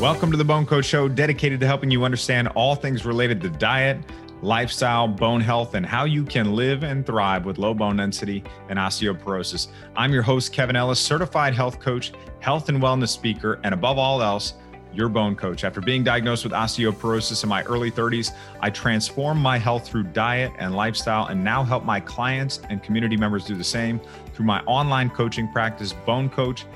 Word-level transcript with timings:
Welcome 0.00 0.30
to 0.30 0.36
the 0.36 0.44
Bone 0.44 0.64
Coach 0.64 0.84
Show, 0.84 1.08
dedicated 1.08 1.58
to 1.58 1.66
helping 1.66 1.90
you 1.90 2.04
understand 2.04 2.46
all 2.54 2.76
things 2.76 3.04
related 3.04 3.40
to 3.40 3.50
diet, 3.50 3.98
lifestyle, 4.42 5.08
bone 5.08 5.40
health, 5.40 5.74
and 5.74 5.84
how 5.84 6.04
you 6.04 6.22
can 6.22 6.54
live 6.54 6.84
and 6.84 7.04
thrive 7.04 7.44
with 7.44 7.58
low 7.58 7.74
bone 7.74 7.96
density 7.96 8.44
and 8.68 8.78
osteoporosis. 8.78 9.66
I'm 9.96 10.12
your 10.12 10.22
host, 10.22 10.52
Kevin 10.52 10.76
Ellis, 10.76 11.00
certified 11.00 11.52
health 11.52 11.80
coach, 11.80 12.12
health 12.38 12.68
and 12.68 12.80
wellness 12.80 13.08
speaker, 13.08 13.58
and 13.64 13.74
above 13.74 13.98
all 13.98 14.22
else, 14.22 14.54
your 14.94 15.08
bone 15.08 15.34
coach. 15.34 15.64
After 15.64 15.80
being 15.80 16.04
diagnosed 16.04 16.44
with 16.44 16.52
osteoporosis 16.52 17.42
in 17.42 17.48
my 17.48 17.64
early 17.64 17.90
30s, 17.90 18.30
I 18.60 18.70
transformed 18.70 19.40
my 19.40 19.58
health 19.58 19.84
through 19.84 20.04
diet 20.04 20.52
and 20.60 20.76
lifestyle 20.76 21.26
and 21.26 21.42
now 21.42 21.64
help 21.64 21.84
my 21.84 21.98
clients 21.98 22.60
and 22.70 22.84
community 22.84 23.16
members 23.16 23.44
do 23.44 23.56
the 23.56 23.64
same 23.64 24.00
through 24.32 24.46
my 24.46 24.60
online 24.60 25.10
coaching 25.10 25.50
practice, 25.50 25.92
Bone 25.92 26.30
Coach 26.30 26.66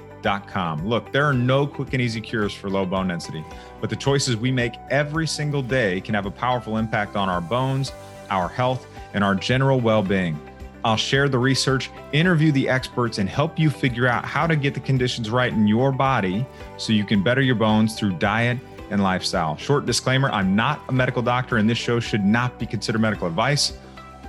Look, 0.89 1.13
there 1.13 1.25
are 1.25 1.33
no 1.33 1.67
quick 1.67 1.93
and 1.93 2.03
easy 2.03 2.21
cures 2.21 2.55
for 2.55 2.71
low 2.71 2.87
bone 2.87 3.09
density, 3.09 3.45
but 3.81 3.91
the 3.91 3.97
choices 3.97 4.37
we 4.37 4.51
make 4.53 4.75
every 4.91 5.27
single 5.27 5.63
day 5.63 6.01
can 6.01 6.15
have 6.15 6.27
a 6.27 6.31
powerful 6.31 6.77
impact 6.77 7.17
on 7.17 7.29
our 7.29 7.41
bones, 7.41 7.93
our 8.31 8.49
health, 8.49 8.87
and 9.15 9.23
our 9.23 9.35
general 9.35 9.81
well 9.81 10.03
being. 10.03 10.39
I'll 10.85 10.97
share 10.97 11.29
the 11.29 11.39
research, 11.39 11.91
interview 12.13 12.51
the 12.51 12.69
experts, 12.69 13.19
and 13.19 13.29
help 13.29 13.59
you 13.59 13.71
figure 13.71 14.09
out 14.09 14.25
how 14.25 14.47
to 14.47 14.57
get 14.57 14.75
the 14.75 14.81
conditions 14.81 15.31
right 15.31 15.53
in 15.53 15.67
your 15.67 15.93
body 15.93 16.45
so 16.77 16.93
you 16.93 17.05
can 17.05 17.23
better 17.23 17.41
your 17.41 17.55
bones 17.55 17.97
through 17.97 18.15
diet 18.15 18.59
and 18.91 19.03
lifestyle. 19.03 19.57
Short 19.57 19.87
disclaimer 19.87 20.31
I'm 20.31 20.57
not 20.57 20.83
a 20.89 20.93
medical 20.93 21.23
doctor, 21.23 21.59
and 21.59 21.71
this 21.71 21.79
show 21.79 22.01
should 22.01 22.25
not 22.25 22.59
be 22.59 22.67
considered 22.67 23.01
medical 23.01 23.29
advice. 23.29 23.73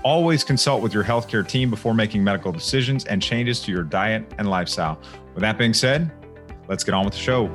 Always 0.04 0.44
consult 0.44 0.84
with 0.84 0.94
your 0.94 1.04
healthcare 1.04 1.48
team 1.48 1.70
before 1.70 1.94
making 1.94 2.24
medical 2.24 2.52
decisions 2.52 3.06
and 3.06 3.22
changes 3.22 3.62
to 3.62 3.72
your 3.72 3.84
diet 3.84 4.32
and 4.38 4.50
lifestyle. 4.50 5.00
With 5.34 5.42
that 5.42 5.58
being 5.58 5.74
said, 5.74 6.12
let's 6.68 6.84
get 6.84 6.94
on 6.94 7.06
with 7.06 7.14
the 7.14 7.20
show. 7.20 7.48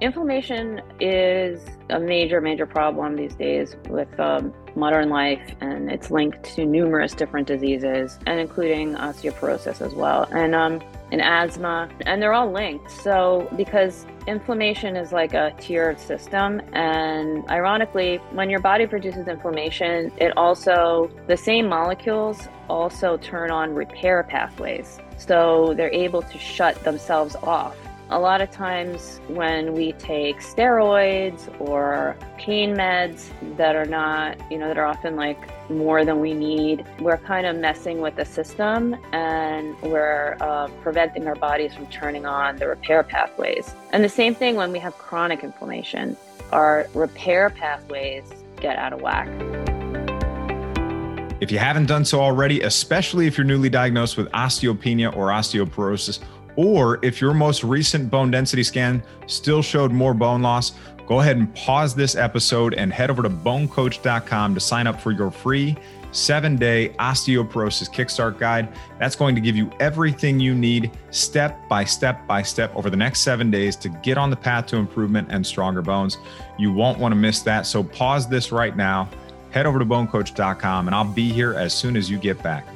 Inflammation 0.00 0.80
is 1.00 1.60
a 1.90 1.98
major, 1.98 2.40
major 2.40 2.66
problem 2.66 3.16
these 3.16 3.34
days 3.34 3.74
with 3.88 4.20
um, 4.20 4.52
modern 4.76 5.08
life, 5.08 5.40
and 5.60 5.90
it's 5.90 6.10
linked 6.10 6.44
to 6.56 6.64
numerous 6.64 7.14
different 7.14 7.48
diseases, 7.48 8.18
and 8.26 8.38
including 8.38 8.94
osteoporosis 8.94 9.80
as 9.80 9.94
well, 9.94 10.28
and 10.30 10.54
um, 10.54 10.80
and 11.14 11.22
asthma, 11.22 11.88
and 12.06 12.20
they're 12.20 12.32
all 12.32 12.50
linked. 12.50 12.90
So 12.90 13.48
because 13.56 14.04
inflammation 14.26 14.96
is 14.96 15.12
like 15.12 15.32
a 15.32 15.54
tiered 15.60 16.00
system, 16.00 16.60
and 16.72 17.48
ironically, 17.48 18.16
when 18.32 18.50
your 18.50 18.58
body 18.58 18.86
produces 18.86 19.28
inflammation, 19.28 20.10
it 20.16 20.36
also 20.36 21.08
the 21.28 21.36
same 21.36 21.68
molecules 21.68 22.48
also 22.68 23.16
turn 23.16 23.52
on 23.52 23.74
repair 23.74 24.24
pathways. 24.24 24.98
So 25.16 25.72
they're 25.76 25.92
able 25.92 26.22
to 26.22 26.38
shut 26.38 26.82
themselves 26.82 27.36
off. 27.36 27.76
A 28.10 28.18
lot 28.18 28.42
of 28.42 28.50
times, 28.50 29.18
when 29.28 29.72
we 29.72 29.92
take 29.92 30.40
steroids 30.40 31.48
or 31.58 32.16
pain 32.36 32.76
meds 32.76 33.30
that 33.56 33.76
are 33.76 33.86
not, 33.86 34.38
you 34.50 34.58
know, 34.58 34.68
that 34.68 34.76
are 34.76 34.84
often 34.84 35.16
like 35.16 35.38
more 35.70 36.04
than 36.04 36.20
we 36.20 36.34
need, 36.34 36.84
we're 37.00 37.16
kind 37.16 37.46
of 37.46 37.56
messing 37.56 38.02
with 38.02 38.16
the 38.16 38.24
system 38.26 38.94
and 39.12 39.74
we're 39.80 40.36
uh, 40.40 40.68
preventing 40.82 41.26
our 41.26 41.34
bodies 41.34 41.74
from 41.74 41.86
turning 41.86 42.26
on 42.26 42.56
the 42.56 42.68
repair 42.68 43.02
pathways. 43.02 43.74
And 43.90 44.04
the 44.04 44.10
same 44.10 44.34
thing 44.34 44.56
when 44.56 44.70
we 44.70 44.78
have 44.80 44.98
chronic 44.98 45.42
inflammation, 45.42 46.14
our 46.52 46.86
repair 46.92 47.48
pathways 47.48 48.24
get 48.60 48.76
out 48.76 48.92
of 48.92 49.00
whack. 49.00 49.28
If 51.40 51.50
you 51.50 51.58
haven't 51.58 51.86
done 51.86 52.04
so 52.04 52.20
already, 52.20 52.60
especially 52.60 53.26
if 53.26 53.36
you're 53.36 53.44
newly 53.44 53.68
diagnosed 53.68 54.16
with 54.16 54.30
osteopenia 54.32 55.14
or 55.16 55.28
osteoporosis, 55.28 56.20
or 56.56 56.98
if 57.04 57.20
your 57.20 57.34
most 57.34 57.64
recent 57.64 58.10
bone 58.10 58.30
density 58.30 58.62
scan 58.62 59.02
still 59.26 59.62
showed 59.62 59.92
more 59.92 60.14
bone 60.14 60.42
loss, 60.42 60.72
go 61.06 61.20
ahead 61.20 61.36
and 61.36 61.54
pause 61.54 61.94
this 61.94 62.16
episode 62.16 62.74
and 62.74 62.92
head 62.92 63.10
over 63.10 63.22
to 63.22 63.30
bonecoach.com 63.30 64.54
to 64.54 64.60
sign 64.60 64.86
up 64.86 65.00
for 65.00 65.10
your 65.10 65.30
free 65.30 65.76
seven 66.12 66.54
day 66.54 66.94
osteoporosis 67.00 67.92
kickstart 67.92 68.38
guide. 68.38 68.68
That's 69.00 69.16
going 69.16 69.34
to 69.34 69.40
give 69.40 69.56
you 69.56 69.70
everything 69.80 70.38
you 70.38 70.54
need 70.54 70.92
step 71.10 71.68
by 71.68 71.84
step 71.84 72.26
by 72.26 72.42
step 72.42 72.74
over 72.76 72.88
the 72.88 72.96
next 72.96 73.20
seven 73.20 73.50
days 73.50 73.74
to 73.76 73.88
get 73.88 74.16
on 74.16 74.30
the 74.30 74.36
path 74.36 74.66
to 74.66 74.76
improvement 74.76 75.28
and 75.30 75.44
stronger 75.44 75.82
bones. 75.82 76.18
You 76.56 76.72
won't 76.72 76.98
want 76.98 77.12
to 77.12 77.16
miss 77.16 77.40
that. 77.42 77.66
So 77.66 77.82
pause 77.82 78.28
this 78.28 78.52
right 78.52 78.76
now 78.76 79.08
head 79.54 79.66
over 79.66 79.78
to 79.78 79.84
bonecoach.com 79.84 80.88
and 80.88 80.94
I'll 80.94 81.04
be 81.04 81.30
here 81.30 81.54
as 81.54 81.72
soon 81.72 81.96
as 81.96 82.10
you 82.10 82.18
get 82.18 82.42
back. 82.42 82.66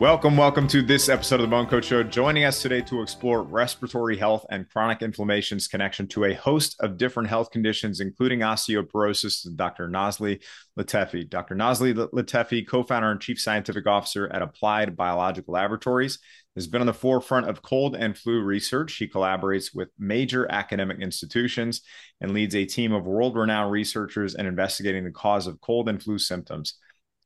Welcome, 0.00 0.36
welcome 0.36 0.68
to 0.68 0.80
this 0.80 1.08
episode 1.08 1.40
of 1.40 1.40
the 1.40 1.48
Bone 1.48 1.66
Coach 1.66 1.86
Show. 1.86 2.04
Joining 2.04 2.44
us 2.44 2.62
today 2.62 2.82
to 2.82 3.02
explore 3.02 3.42
respiratory 3.42 4.16
health 4.16 4.46
and 4.48 4.70
chronic 4.70 5.02
inflammation's 5.02 5.66
connection 5.66 6.06
to 6.08 6.26
a 6.26 6.34
host 6.34 6.76
of 6.78 6.96
different 6.96 7.28
health 7.28 7.50
conditions, 7.50 7.98
including 7.98 8.38
osteoporosis, 8.38 9.44
is 9.44 9.52
Dr. 9.56 9.88
Nazlie 9.88 10.40
Latefi. 10.78 11.28
Dr. 11.28 11.56
Nazlie 11.56 11.94
Latefi, 11.94 12.64
co 12.64 12.84
founder 12.84 13.10
and 13.10 13.20
chief 13.20 13.40
scientific 13.40 13.88
officer 13.88 14.32
at 14.32 14.40
Applied 14.40 14.96
Biological 14.96 15.54
Laboratories, 15.54 16.20
has 16.54 16.68
been 16.68 16.80
on 16.80 16.86
the 16.86 16.94
forefront 16.94 17.48
of 17.48 17.62
cold 17.62 17.96
and 17.96 18.16
flu 18.16 18.40
research. 18.40 18.94
He 18.94 19.08
collaborates 19.08 19.74
with 19.74 19.88
major 19.98 20.48
academic 20.48 21.00
institutions 21.00 21.82
and 22.20 22.32
leads 22.32 22.54
a 22.54 22.64
team 22.64 22.92
of 22.92 23.04
world 23.04 23.36
renowned 23.36 23.72
researchers 23.72 24.36
in 24.36 24.46
investigating 24.46 25.02
the 25.02 25.10
cause 25.10 25.48
of 25.48 25.60
cold 25.60 25.88
and 25.88 26.00
flu 26.00 26.20
symptoms. 26.20 26.74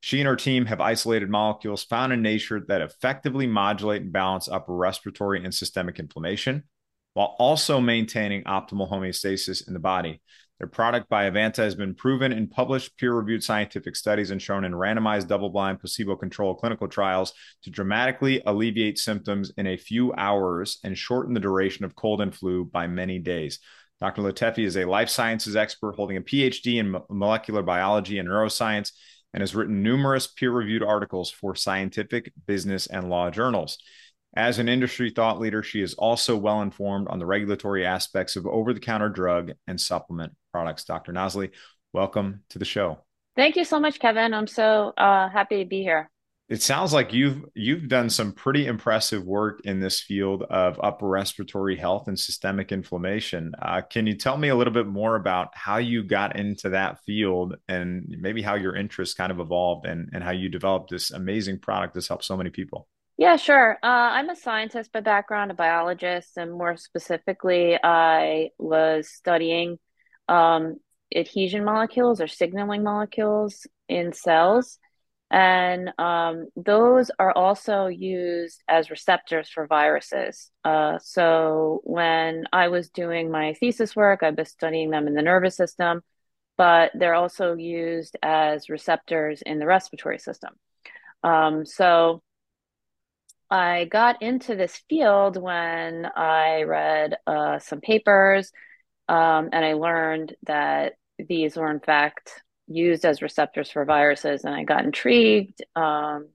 She 0.05 0.19
and 0.19 0.27
her 0.27 0.35
team 0.35 0.67
have 0.67 0.81
isolated 0.81 1.31
molecules 1.31 1.85
found 1.85 2.13
in 2.13 2.23
nature 2.23 2.61
that 2.67 2.83
effectively 2.83 3.47
modulate 3.47 4.03
and 4.03 4.13
balance 4.13 4.49
upper 4.49 4.75
respiratory 4.75 5.45
and 5.45 5.55
systemic 5.55 6.01
inflammation 6.01 6.65
while 7.15 7.37
also 7.39 7.81
maintaining 7.81 8.43
optimal 8.43 8.91
homeostasis 8.91 9.69
in 9.69 9.75
the 9.75 9.79
body. 9.79 10.21
Their 10.59 10.67
product 10.67 11.09
Biovanta 11.09 11.59
has 11.59 11.77
been 11.77 11.95
proven 11.95 12.33
in 12.33 12.49
published 12.49 12.99
peer 12.99 13.15
reviewed 13.15 13.45
scientific 13.45 13.95
studies 13.95 14.33
and 14.33 14.43
shown 14.43 14.65
in 14.65 14.73
randomized 14.73 15.29
double 15.29 15.51
blind 15.51 15.79
placebo 15.79 16.17
controlled 16.17 16.59
clinical 16.59 16.89
trials 16.89 17.33
to 17.63 17.71
dramatically 17.71 18.43
alleviate 18.45 18.99
symptoms 18.99 19.53
in 19.57 19.69
a 19.69 19.77
few 19.77 20.13
hours 20.15 20.81
and 20.83 20.99
shorten 20.99 21.33
the 21.33 21.39
duration 21.39 21.85
of 21.85 21.95
cold 21.95 22.21
and 22.21 22.35
flu 22.35 22.65
by 22.65 22.89
many 22.89 23.21
days. 23.21 23.61
Dr. 24.01 24.23
Latefi 24.23 24.65
is 24.65 24.77
a 24.77 24.85
life 24.85 25.09
sciences 25.09 25.55
expert 25.55 25.95
holding 25.95 26.17
a 26.17 26.23
PhD 26.23 26.81
in 26.81 26.97
molecular 27.09 27.63
biology 27.63 28.19
and 28.19 28.29
neuroscience 28.29 28.91
and 29.35 29.41
has 29.41 29.55
written 29.55 29.83
numerous 29.83 30.27
peer 30.27 30.51
reviewed 30.51 30.83
articles 30.83 31.31
for 31.31 31.55
scientific, 31.55 32.33
business, 32.47 32.87
and 32.87 33.09
law 33.09 33.31
journals. 33.31 33.79
As 34.35 34.59
an 34.59 34.69
industry 34.69 35.11
thought 35.11 35.41
leader, 35.41 35.63
she 35.63 35.83
is 35.83 35.95
also 35.95 36.37
well 36.37 36.63
informed 36.63 37.09
on 37.09 37.19
the 37.19 37.27
regulatory 37.27 37.85
aspects 37.85 38.37
of 38.37 38.47
over 38.47 38.73
the 38.73 38.81
counter 38.81 39.09
drug 39.09 39.53
and 39.67 39.81
supplement 39.81 40.33
products. 40.53 40.85
Dr. 40.85 41.13
Nazlie, 41.13 41.51
welcome 41.93 42.43
to 42.51 42.59
the 42.59 42.65
show. 42.65 42.99
Thank 43.37 43.57
you 43.57 43.65
so 43.65 43.79
much, 43.79 43.99
Kevin. 43.99 44.33
I'm 44.33 44.47
so 44.47 44.93
uh, 44.97 45.29
happy 45.29 45.63
to 45.63 45.69
be 45.69 45.83
here 45.83 46.11
it 46.49 46.61
sounds 46.61 46.93
like 46.93 47.13
you've 47.13 47.45
you've 47.55 47.89
done 47.89 48.11
some 48.11 48.33
pretty 48.33 48.67
impressive 48.67 49.25
work 49.25 49.61
in 49.65 49.81
this 49.81 50.01
field 50.01 50.43
of 50.43 50.79
upper 50.83 51.09
respiratory 51.09 51.77
health 51.77 52.09
and 52.09 52.19
systemic 52.19 52.73
inflammation. 52.73 53.53
Uh, 53.63 53.81
can 53.81 54.07
you 54.07 54.15
tell 54.15 54.37
me 54.37 54.49
a 54.49 54.55
little 54.55 54.73
bit 54.73 54.87
more 54.87 55.17
about 55.17 55.49
how 55.55 55.79
you 55.79 56.03
got 56.03 56.37
into 56.37 56.69
that 56.71 56.99
field 57.05 57.57
and 57.69 58.05
maybe 58.21 58.43
how 58.43 58.55
your 58.55 58.77
interest 58.77 59.17
kind 59.17 59.33
of 59.33 59.41
evolved 59.41 59.87
and, 59.87 60.11
and 60.13 60.23
how 60.23 60.31
you 60.31 60.49
developed 60.49 60.91
this 60.91 61.11
amazing 61.11 61.59
product 61.59 61.95
that's 61.95 62.09
helped 62.09 62.25
so 62.25 62.37
many 62.37 62.51
people? 62.51 62.87
Yeah, 63.17 63.37
sure. 63.37 63.79
Uh, 63.83 63.87
I'm 64.13 64.29
a 64.29 64.37
scientist 64.37 64.93
by 64.93 65.01
background, 65.01 65.51
a 65.53 65.55
biologist, 65.55 66.37
and 66.37 66.53
more 66.53 66.77
specifically, 66.77 67.79
I 67.83 68.51
was 68.59 69.09
studying 69.09 69.79
um, 70.29 70.77
adhesion 71.15 71.65
molecules 71.65 72.21
or 72.21 72.27
signaling 72.27 72.83
molecules 72.83 73.67
in 73.89 74.13
cells 74.13 74.79
and 75.33 75.93
um, 75.99 76.49
those 76.57 77.11
are 77.19 77.33
also 77.33 77.87
used 77.87 78.63
as 78.69 78.91
receptors 78.91 79.49
for 79.49 79.67
viruses. 79.67 80.51
Uh, 80.63 80.99
so 81.03 81.81
when 81.85 82.45
I 82.53 82.69
was 82.69 82.91
doing 82.91 83.31
my 83.31 83.55
thesis 83.55 83.97
work, 83.97 84.23
I 84.23 84.29
was 84.29 84.51
studying 84.51 84.91
them 84.91 85.07
in 85.07 85.15
the 85.15 85.23
nervous 85.23 85.57
system, 85.57 86.03
but 86.59 86.93
they're 86.95 87.15
also 87.15 87.55
used 87.55 88.19
as 88.23 88.69
receptors 88.69 89.41
in 89.41 89.59
the 89.59 89.65
respiratory 89.65 90.19
system. 90.19 90.51
Um, 91.25 91.65
so 91.65 92.23
I 93.51 93.87
got 93.87 94.21
into 94.21 94.55
this 94.55 94.83
field 94.91 95.41
when 95.41 96.07
I 96.15 96.65
read 96.65 97.17
uh, 97.27 97.59
some 97.59 97.81
papers 97.81 98.53
um, 99.09 99.49
and 99.51 99.65
I 99.65 99.73
learned 99.75 100.35
that 100.47 100.95
these 101.19 101.57
were 101.57 101.71
in 101.71 101.81
fact 101.81 102.43
used 102.67 103.05
as 103.05 103.23
receptors 103.23 103.71
for 103.71 103.85
viruses. 103.85 104.45
And 104.45 104.55
I 104.55 104.65
got 104.65 104.85
intrigued 104.85 105.63
um, 105.77 106.29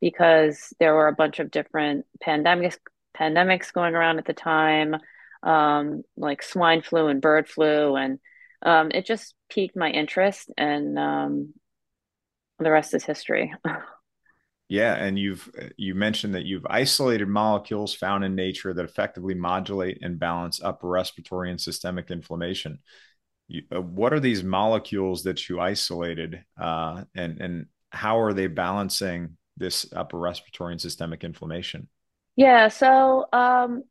because 0.00 0.72
there 0.78 0.94
were 0.94 1.08
a 1.08 1.14
bunch 1.14 1.38
of 1.38 1.50
different 1.50 2.06
pandemics 2.24 2.78
pandemics 3.18 3.72
going 3.72 3.94
around 3.94 4.18
at 4.18 4.24
the 4.24 4.32
time, 4.32 4.96
um, 5.42 6.02
like 6.16 6.42
swine 6.42 6.80
flu 6.80 7.08
and 7.08 7.20
bird 7.20 7.48
flu, 7.48 7.96
and 7.96 8.18
um, 8.62 8.90
it 8.92 9.04
just 9.04 9.34
piqued 9.48 9.76
my 9.76 9.90
interest. 9.90 10.50
And 10.56 10.98
um, 10.98 11.54
the 12.58 12.70
rest 12.70 12.94
is 12.94 13.04
history. 13.04 13.52
Yeah, 14.70 14.94
and 14.94 15.18
you've 15.18 15.50
you 15.76 15.96
mentioned 15.96 16.36
that 16.36 16.44
you've 16.44 16.64
isolated 16.64 17.26
molecules 17.26 17.92
found 17.92 18.22
in 18.22 18.36
nature 18.36 18.72
that 18.72 18.84
effectively 18.84 19.34
modulate 19.34 19.98
and 20.00 20.16
balance 20.16 20.62
upper 20.62 20.86
respiratory 20.86 21.50
and 21.50 21.60
systemic 21.60 22.12
inflammation. 22.12 22.78
Uh, 23.74 23.80
what 23.80 24.12
are 24.12 24.20
these 24.20 24.42
molecules 24.42 25.22
that 25.24 25.48
you 25.48 25.60
isolated, 25.60 26.44
uh, 26.60 27.04
and 27.14 27.40
and 27.40 27.66
how 27.90 28.20
are 28.20 28.32
they 28.32 28.46
balancing 28.46 29.36
this 29.56 29.86
upper 29.92 30.18
respiratory 30.18 30.72
and 30.72 30.80
systemic 30.80 31.24
inflammation? 31.24 31.88
Yeah, 32.36 32.68
so 32.68 33.26
um, 33.32 33.82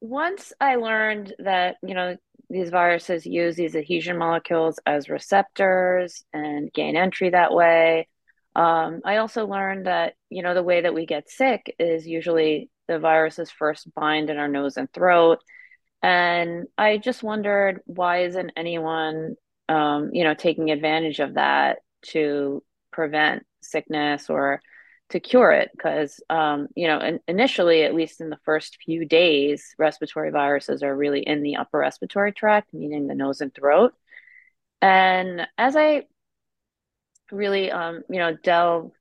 once 0.00 0.52
I 0.60 0.76
learned 0.76 1.34
that, 1.40 1.76
you 1.82 1.94
know, 1.94 2.16
these 2.48 2.70
viruses 2.70 3.26
use 3.26 3.56
these 3.56 3.76
adhesion 3.76 4.16
molecules 4.16 4.78
as 4.86 5.08
receptors 5.10 6.24
and 6.32 6.72
gain 6.72 6.96
entry 6.96 7.30
that 7.30 7.52
way. 7.52 8.08
Um, 8.56 9.00
I 9.04 9.18
also 9.18 9.46
learned 9.46 9.86
that, 9.86 10.14
you 10.30 10.42
know, 10.42 10.54
the 10.54 10.62
way 10.62 10.80
that 10.80 10.94
we 10.94 11.04
get 11.04 11.28
sick 11.28 11.74
is 11.78 12.06
usually 12.06 12.70
the 12.86 12.98
viruses 12.98 13.50
first 13.50 13.92
bind 13.94 14.30
in 14.30 14.38
our 14.38 14.48
nose 14.48 14.76
and 14.76 14.90
throat. 14.92 15.40
And 16.02 16.66
I 16.76 16.98
just 16.98 17.22
wondered 17.22 17.80
why 17.86 18.22
isn't 18.24 18.52
anyone, 18.56 19.36
um, 19.68 20.10
you 20.12 20.24
know, 20.24 20.34
taking 20.34 20.70
advantage 20.70 21.20
of 21.20 21.34
that 21.34 21.78
to 22.06 22.62
prevent 22.92 23.44
sickness 23.62 24.30
or 24.30 24.60
to 25.10 25.20
cure 25.20 25.50
it? 25.52 25.70
Because 25.76 26.20
um, 26.30 26.68
you 26.76 26.86
know 26.86 27.00
in, 27.00 27.20
initially 27.26 27.82
at 27.82 27.94
least 27.94 28.20
in 28.20 28.30
the 28.30 28.38
first 28.44 28.78
few 28.84 29.04
days 29.06 29.74
respiratory 29.78 30.30
viruses 30.30 30.82
are 30.82 30.96
really 30.96 31.20
in 31.22 31.42
the 31.42 31.56
upper 31.56 31.78
respiratory 31.78 32.32
tract 32.32 32.72
meaning 32.72 33.06
the 33.06 33.14
nose 33.14 33.40
and 33.40 33.54
throat. 33.54 33.94
And 34.80 35.46
as 35.56 35.74
i 35.76 36.04
really 37.30 37.70
um, 37.70 38.02
you 38.08 38.18
know 38.18 38.36
delved 38.42 38.94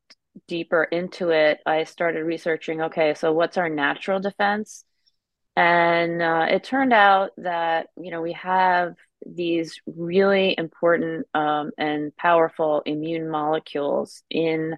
deeper 0.48 0.84
into 0.84 1.32
it 1.32 1.60
i 1.66 1.84
started 1.84 2.24
researching 2.24 2.82
okay 2.82 3.14
so 3.16 3.34
what's 3.34 3.58
our 3.58 3.70
natural 3.70 4.20
defense 4.20 4.84
and 5.58 6.22
uh, 6.22 6.46
it 6.52 6.64
turned 6.64 6.94
out 6.94 7.32
that 7.38 7.88
you 8.00 8.12
know 8.12 8.22
we 8.22 8.34
have 8.34 8.96
these 9.26 9.82
really 9.88 10.54
important 10.56 11.26
um, 11.34 11.72
and 11.80 12.16
powerful 12.16 12.84
immune 12.86 13.28
molecules 13.28 14.22
in 14.30 14.78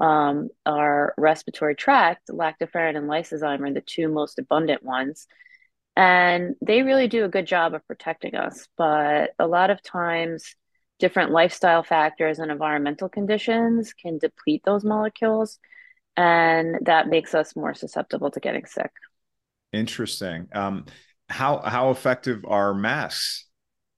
um, 0.00 0.48
our 0.64 1.12
respiratory 1.18 1.76
tract, 1.76 2.28
lactoferrin 2.30 2.96
and 2.96 3.08
lysozyme 3.08 3.60
are 3.60 3.74
the 3.74 3.82
two 3.82 4.08
most 4.08 4.38
abundant 4.38 4.82
ones. 4.82 5.28
And 5.94 6.56
they 6.60 6.82
really 6.82 7.06
do 7.06 7.24
a 7.24 7.28
good 7.28 7.46
job 7.46 7.74
of 7.74 7.86
protecting 7.86 8.34
us. 8.34 8.66
But 8.76 9.34
a 9.38 9.46
lot 9.46 9.70
of 9.70 9.82
times, 9.82 10.56
different 10.98 11.32
lifestyle 11.32 11.82
factors 11.82 12.38
and 12.38 12.50
environmental 12.50 13.08
conditions 13.08 13.92
can 13.92 14.18
deplete 14.18 14.62
those 14.64 14.84
molecules. 14.84 15.58
And 16.16 16.78
that 16.86 17.08
makes 17.08 17.34
us 17.34 17.54
more 17.54 17.74
susceptible 17.74 18.30
to 18.32 18.40
getting 18.40 18.64
sick. 18.64 18.90
Interesting. 19.74 20.48
Um, 20.52 20.86
how 21.28 21.60
how 21.60 21.90
effective 21.90 22.44
are 22.46 22.74
masks 22.74 23.46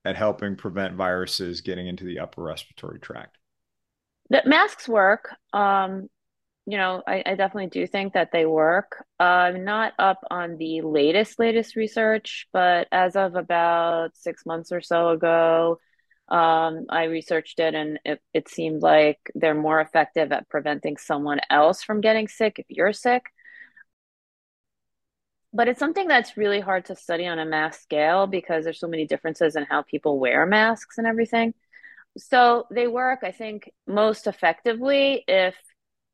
at 0.05 0.17
helping 0.17 0.57
prevent 0.57 0.95
viruses 0.95 1.61
getting 1.61 1.87
into 1.87 2.05
the 2.05 2.21
upper 2.21 2.43
respiratory 2.43 3.01
tract? 3.01 3.37
The 4.31 4.43
masks 4.47 4.89
work. 4.89 5.31
Um, 5.53 6.09
you 6.67 6.77
know, 6.77 7.03
I, 7.07 7.23
I, 7.25 7.35
definitely 7.37 7.69
do 7.69 7.87
think 7.87 8.15
that 8.15 8.31
they 8.33 8.45
work. 8.45 9.05
I'm 9.21 9.65
not 9.65 9.93
up 10.01 10.19
on 10.33 10.57
the 10.57 10.81
latest, 10.81 11.39
latest 11.39 11.77
research, 11.77 12.49
but 12.53 12.89
as 12.91 13.15
of 13.15 13.37
about 13.37 14.17
six 14.17 14.45
months 14.45 14.73
or 14.73 14.81
so 14.81 15.11
ago, 15.11 15.79
um, 16.29 16.87
I 16.89 17.05
researched 17.05 17.61
it 17.61 17.77
and 17.77 18.01
it, 18.05 18.21
it 18.35 18.49
seemed 18.49 18.83
like 18.83 19.19
they're 19.37 19.55
more 19.55 19.81
effective 19.81 20.33
at 20.33 20.49
preventing 20.49 20.97
someone 20.97 21.39
else 21.51 21.85
from 21.85 22.01
getting 22.01 22.27
sick 22.27 22.59
if 22.59 22.67
you're 22.69 22.93
sick. 22.93 23.23
But 25.57 25.69
it's 25.69 25.81
something 25.81 26.07
that's 26.07 26.37
really 26.37 26.61
hard 26.61 26.85
to 26.87 26.97
study 26.97 27.27
on 27.27 27.39
a 27.39 27.47
mass 27.47 27.81
scale 27.81 28.27
because 28.27 28.65
there's 28.65 28.79
so 28.79 28.89
many 28.89 29.07
differences 29.07 29.57
in 29.57 29.65
how 29.65 29.81
people 29.81 30.19
wear 30.19 30.45
masks 30.45 30.99
and 30.99 31.07
everything. 31.07 31.55
So 32.19 32.67
they 32.71 32.87
work, 32.87 33.21
I 33.23 33.33
think, 33.33 33.71
most 33.87 34.27
effectively 34.27 35.25
if 35.27 35.55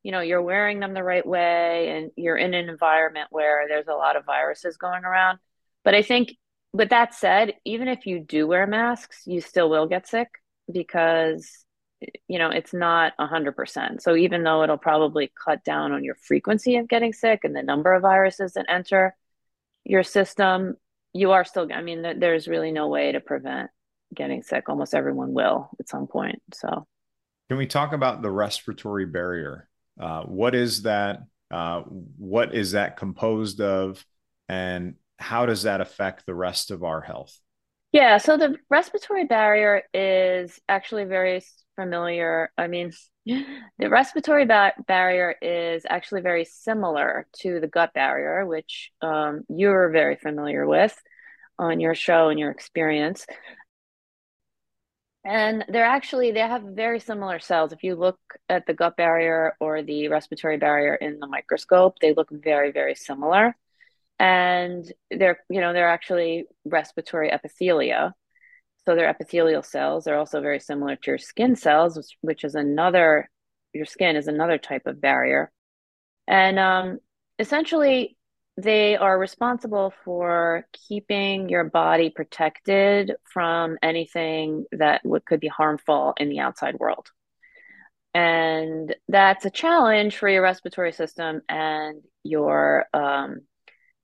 you 0.05 0.13
know 0.13 0.21
you're 0.21 0.43
wearing 0.43 0.79
them 0.79 0.95
the 0.95 1.03
right 1.03 1.27
way 1.27 1.89
and 1.91 2.13
you're 2.17 2.37
in 2.37 2.55
an 2.55 2.69
environment 2.69 3.29
where 3.31 3.67
there's 3.67 3.89
a 3.89 3.95
lot 3.95 4.15
of 4.15 4.25
viruses 4.25 4.77
going 4.77 5.05
around. 5.05 5.41
But 5.83 5.97
I 5.97 6.03
think, 6.03 6.37
with 6.73 6.91
that 6.91 7.13
said, 7.13 7.55
even 7.65 7.89
if 7.89 8.07
you 8.07 8.21
do 8.21 8.47
wear 8.47 8.69
masks, 8.69 9.23
you 9.27 9.41
still 9.41 9.69
will 9.69 9.89
get 9.89 10.07
sick 10.07 10.29
because 10.73 11.65
you 12.29 12.39
know 12.39 12.51
it's 12.51 12.73
not 12.73 13.13
100%. 13.19 14.03
So 14.03 14.15
even 14.15 14.45
though 14.45 14.63
it'll 14.63 14.79
probably 14.79 15.33
cut 15.45 15.65
down 15.65 15.91
on 15.91 16.05
your 16.05 16.15
frequency 16.15 16.77
of 16.77 16.87
getting 16.87 17.13
sick 17.13 17.41
and 17.43 17.57
the 17.57 17.63
number 17.65 17.93
of 17.93 18.03
viruses 18.03 18.53
that 18.53 18.67
enter 18.69 19.17
your 19.85 20.03
system, 20.03 20.77
you 21.13 21.33
are 21.33 21.45
still 21.45 21.69
I 21.73 21.83
mean 21.83 22.03
there's 22.19 22.49
really 22.49 22.73
no 22.73 22.89
way 22.89 23.13
to 23.13 23.21
prevent 23.21 23.71
getting 24.15 24.43
sick. 24.43 24.69
Almost 24.69 24.95
everyone 24.95 25.33
will 25.33 25.71
at 25.81 25.89
some 25.89 26.07
point. 26.07 26.43
So, 26.55 26.87
can 27.49 27.59
we 27.59 27.67
talk 27.67 27.93
about 27.93 28.23
the 28.23 28.31
respiratory 28.31 29.07
barrier? 29.07 29.69
Uh, 30.01 30.23
what 30.23 30.55
is 30.55 30.83
that? 30.83 31.21
Uh, 31.51 31.83
what 31.83 32.55
is 32.55 32.73
that 32.73 32.97
composed 32.97 33.61
of? 33.61 34.05
And 34.49 34.95
how 35.19 35.47
does 35.47 35.65
that 35.65 35.81
affect 35.81 36.27
the 36.27 36.35
rest 36.35 36.71
of 36.71 36.83
our 36.83 37.01
health? 37.01 37.39
Yeah, 37.93 38.17
so 38.17 38.39
the 38.39 38.57
respiratory 38.71 39.27
barrier 39.27 39.83
is 39.93 40.59
actually 40.67 41.05
very 41.05 41.43
familiar. 41.77 42.53
I 42.57 42.67
mean, 42.67 42.93
the 43.27 43.89
respiratory 43.89 44.47
ba- 44.47 44.75
barrier 44.87 45.35
is 45.41 45.85
actually 45.89 46.23
very 46.23 46.45
similar 46.45 47.27
to 47.41 47.61
the 47.61 47.69
gut 47.69 47.93
barrier, 47.95 48.47
which 48.47 48.91
um, 49.01 49.43
you're 49.49 49.91
very 49.91 50.17
familiar 50.17 50.67
with 50.67 50.97
on 51.59 51.81
your 51.81 51.95
show 51.95 52.29
and 52.29 52.39
your 52.39 52.51
experience. 52.51 53.27
And 55.25 55.65
they're 55.69 55.85
actually, 55.85 56.33
they 56.33 56.41
have 56.41 56.63
very 56.63 56.99
similar 56.99 57.39
cells. 57.39 57.73
If 57.73 57.85
you 57.85 57.95
look 57.95 58.19
at 58.49 58.67
the 58.67 58.75
gut 58.75 58.97
barrier 58.97 59.55
or 59.61 59.83
the 59.83 60.09
respiratory 60.09 60.57
barrier 60.57 60.97
in 60.97 61.21
the 61.21 61.29
microscope, 61.29 61.99
they 62.01 62.13
look 62.13 62.29
very, 62.31 62.73
very 62.73 62.97
similar. 62.97 63.57
And 64.19 64.91
they're, 65.11 65.39
you 65.49 65.61
know, 65.61 65.73
they're 65.73 65.89
actually 65.89 66.47
respiratory 66.65 67.31
epithelia. 67.31 68.13
So 68.87 68.95
they're 68.95 69.09
epithelial 69.09 69.63
cells. 69.63 70.05
They're 70.05 70.19
also 70.19 70.41
very 70.41 70.61
similar 70.61 70.97
to 70.97 71.11
your 71.11 71.19
skin 71.19 71.57
cells, 71.57 71.97
which, 71.97 72.17
which 72.21 72.45
is 72.45 72.55
another, 72.55 73.31
your 73.73 73.87
skin 73.87 74.17
is 74.17 74.29
another 74.29 74.59
type 74.59 74.87
of 74.87 75.01
barrier. 75.01 75.53
And 76.27 76.59
um, 76.59 76.99
essentially, 77.39 78.17
they 78.57 78.97
are 78.97 79.19
responsible 79.19 79.95
for 80.05 80.67
keeping 80.89 81.49
your 81.49 81.65
body 81.65 82.11
protected 82.11 83.13
from 83.25 83.79
anything 83.83 84.67
that 84.73 85.03
could 85.25 85.41
be 85.41 85.49
harmful 85.49 86.15
in 86.19 86.29
the 86.29 86.41
outside 86.41 86.79
world. 86.79 87.09
And 88.15 88.95
that's 89.09 89.47
a 89.47 89.51
challenge 89.51 90.17
for 90.17 90.29
your 90.29 90.43
respiratory 90.43 90.93
system 90.93 91.41
and 91.49 92.03
your 92.25 92.85
um, 92.93 93.41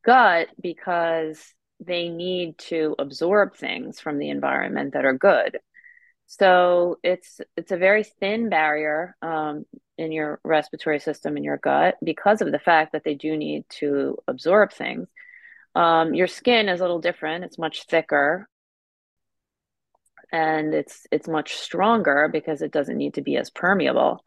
gut 0.05 0.49
because 0.61 1.38
they 1.80 2.08
need 2.08 2.58
to 2.58 2.94
absorb 2.99 3.54
things 3.56 4.00
from 4.00 4.18
the 4.18 4.30
environment 4.30 4.94
that 4.94 5.04
are 5.04 5.14
good. 5.14 5.58
So 6.26 6.99
it's 7.02 7.40
it's 7.56 7.73
a 7.73 7.78
very 7.78 8.04
thin 8.04 8.50
barrier 8.50 9.16
um, 9.23 9.64
in 9.97 10.12
your 10.12 10.40
respiratory 10.44 11.00
system 11.00 11.37
in 11.37 11.44
your 11.44 11.56
gut 11.56 11.97
because 12.04 12.42
of 12.42 12.52
the 12.52 12.58
fact 12.58 12.92
that 12.92 13.02
they 13.04 13.14
do 13.14 13.37
need 13.37 13.64
to 13.80 14.18
absorb 14.28 14.73
things. 14.73 15.08
Um, 15.75 16.14
your 16.14 16.26
skin 16.26 16.68
is 16.68 16.80
a 16.80 16.82
little 16.82 17.00
different; 17.00 17.44
it's 17.44 17.58
much 17.58 17.87
thicker, 17.87 18.47
and 20.30 20.75
it's 20.75 21.06
it's 21.11 21.28
much 21.28 21.54
stronger 21.54 22.28
because 22.30 22.61
it 22.61 22.73
doesn't 22.73 22.99
need 22.99 23.14
to 23.14 23.23
be 23.23 23.37
as 23.37 23.49
permeable. 23.49 24.23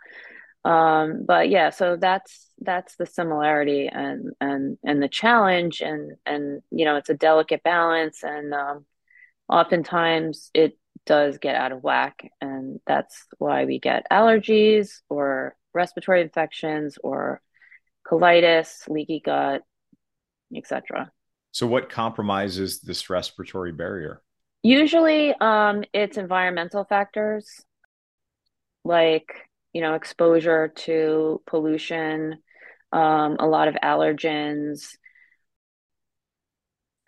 Um, 0.63 1.25
but 1.25 1.49
yeah, 1.49 1.71
so 1.71 1.97
that's 1.97 2.51
that's 2.59 2.95
the 2.95 3.05
similarity 3.05 3.87
and 3.87 4.33
and 4.39 4.77
and 4.83 5.01
the 5.01 5.09
challenge, 5.09 5.81
and 5.81 6.17
and 6.25 6.61
you 6.69 6.85
know 6.85 6.97
it's 6.97 7.09
a 7.09 7.15
delicate 7.15 7.63
balance, 7.63 8.23
and 8.23 8.53
um, 8.53 8.85
oftentimes 9.49 10.51
it 10.53 10.77
does 11.05 11.39
get 11.39 11.55
out 11.55 11.71
of 11.71 11.83
whack, 11.83 12.29
and 12.39 12.79
that's 12.85 13.25
why 13.39 13.65
we 13.65 13.79
get 13.79 14.05
allergies 14.11 15.01
or 15.09 15.55
respiratory 15.73 16.21
infections 16.21 16.97
or 17.03 17.41
colitis, 18.05 18.87
leaky 18.87 19.21
gut, 19.23 19.63
etc. 20.55 21.11
So, 21.51 21.67
what 21.67 21.89
compromises 21.89 22.81
this 22.81 23.09
respiratory 23.09 23.71
barrier? 23.71 24.21
Usually, 24.63 25.33
um, 25.33 25.83
it's 25.93 26.17
environmental 26.17 26.83
factors 26.85 27.49
like 28.83 29.33
you 29.73 29.81
know 29.81 29.93
exposure 29.95 30.69
to 30.69 31.41
pollution, 31.45 32.37
um, 32.91 33.37
a 33.39 33.47
lot 33.47 33.67
of 33.67 33.75
allergens, 33.75 34.97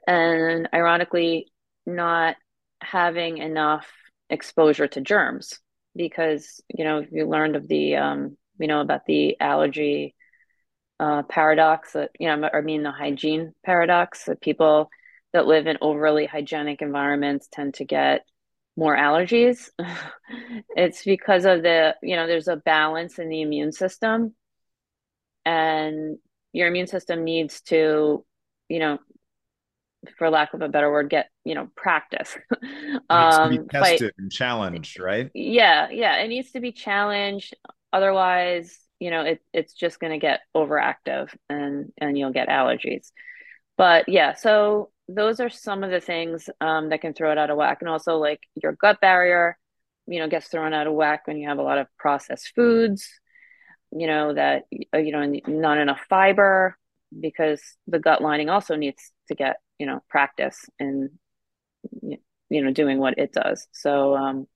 and 0.07 0.69
ironically, 0.73 1.51
not 1.85 2.35
having 2.81 3.37
enough 3.37 3.87
exposure 4.29 4.87
to 4.87 5.01
germs 5.01 5.59
because 5.95 6.61
you 6.75 6.83
know 6.83 7.05
you 7.11 7.27
learned 7.27 7.55
of 7.55 7.67
the 7.67 7.95
um, 7.95 8.37
we 8.59 8.67
know 8.67 8.81
about 8.81 9.05
the 9.05 9.39
allergy 9.39 10.15
uh, 10.99 11.23
paradox 11.23 11.93
that 11.93 12.11
you 12.19 12.27
know, 12.27 12.49
I 12.53 12.61
mean 12.61 12.83
the 12.83 12.91
hygiene 12.91 13.53
paradox 13.65 14.25
that 14.25 14.41
people 14.41 14.89
that 15.33 15.47
live 15.47 15.67
in 15.67 15.77
overly 15.81 16.25
hygienic 16.25 16.81
environments 16.81 17.47
tend 17.51 17.73
to 17.75 17.85
get 17.85 18.25
more 18.75 18.95
allergies. 18.95 19.69
it's 20.75 21.03
because 21.03 21.45
of 21.45 21.61
the 21.63 21.95
you 22.01 22.15
know 22.15 22.27
there's 22.27 22.47
a 22.47 22.55
balance 22.55 23.19
in 23.19 23.29
the 23.29 23.41
immune 23.41 23.71
system, 23.71 24.33
and 25.45 26.17
your 26.51 26.67
immune 26.67 26.87
system 26.87 27.23
needs 27.23 27.61
to 27.61 28.25
you 28.69 28.79
know 28.79 28.99
for 30.17 30.29
lack 30.29 30.53
of 30.53 30.61
a 30.61 30.69
better 30.69 30.91
word, 30.91 31.09
get 31.09 31.29
you 31.43 31.55
know 31.55 31.69
practice. 31.75 32.37
um, 33.09 33.67
tested 33.67 33.71
fight. 33.71 34.13
and 34.17 34.31
challenged, 34.31 34.99
right? 34.99 35.29
Yeah, 35.33 35.89
yeah, 35.89 36.17
it 36.17 36.27
needs 36.27 36.51
to 36.51 36.59
be 36.59 36.71
challenged. 36.71 37.55
Otherwise, 37.91 38.77
you 38.99 39.11
know, 39.11 39.21
it 39.21 39.41
it's 39.53 39.73
just 39.73 39.99
going 39.99 40.11
to 40.11 40.19
get 40.19 40.41
overactive, 40.55 41.29
and 41.49 41.91
and 41.97 42.17
you'll 42.17 42.33
get 42.33 42.49
allergies. 42.49 43.11
But 43.77 44.09
yeah, 44.09 44.33
so 44.33 44.91
those 45.07 45.39
are 45.39 45.49
some 45.49 45.83
of 45.83 45.91
the 45.91 45.99
things 45.99 46.49
um, 46.61 46.89
that 46.89 47.01
can 47.01 47.13
throw 47.13 47.31
it 47.31 47.37
out 47.37 47.49
of 47.49 47.57
whack, 47.57 47.79
and 47.81 47.89
also 47.89 48.17
like 48.17 48.41
your 48.61 48.73
gut 48.73 49.01
barrier, 49.01 49.57
you 50.07 50.19
know, 50.19 50.27
gets 50.27 50.47
thrown 50.47 50.73
out 50.73 50.87
of 50.87 50.93
whack 50.93 51.27
when 51.27 51.37
you 51.37 51.47
have 51.47 51.57
a 51.59 51.63
lot 51.63 51.77
of 51.77 51.87
processed 51.97 52.53
foods. 52.55 53.07
You 53.91 54.07
know 54.07 54.33
that 54.33 54.63
uh, 54.93 54.97
you 54.97 55.11
know 55.11 55.39
not 55.47 55.77
enough 55.77 55.99
fiber 56.09 56.77
because 57.17 57.61
the 57.87 57.99
gut 57.99 58.21
lining 58.21 58.49
also 58.49 58.75
needs 58.75 59.11
to 59.27 59.35
get 59.35 59.57
you 59.77 59.85
know 59.85 60.01
practice 60.09 60.65
and 60.79 61.11
you 62.01 62.63
know 62.63 62.71
doing 62.71 62.97
what 62.97 63.19
it 63.19 63.33
does. 63.33 63.67
So 63.71 64.15
um 64.15 64.47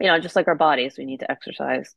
you 0.00 0.08
know 0.08 0.18
just 0.18 0.34
like 0.34 0.48
our 0.48 0.56
bodies 0.56 0.96
we 0.98 1.04
need 1.04 1.20
to 1.20 1.30
exercise. 1.30 1.94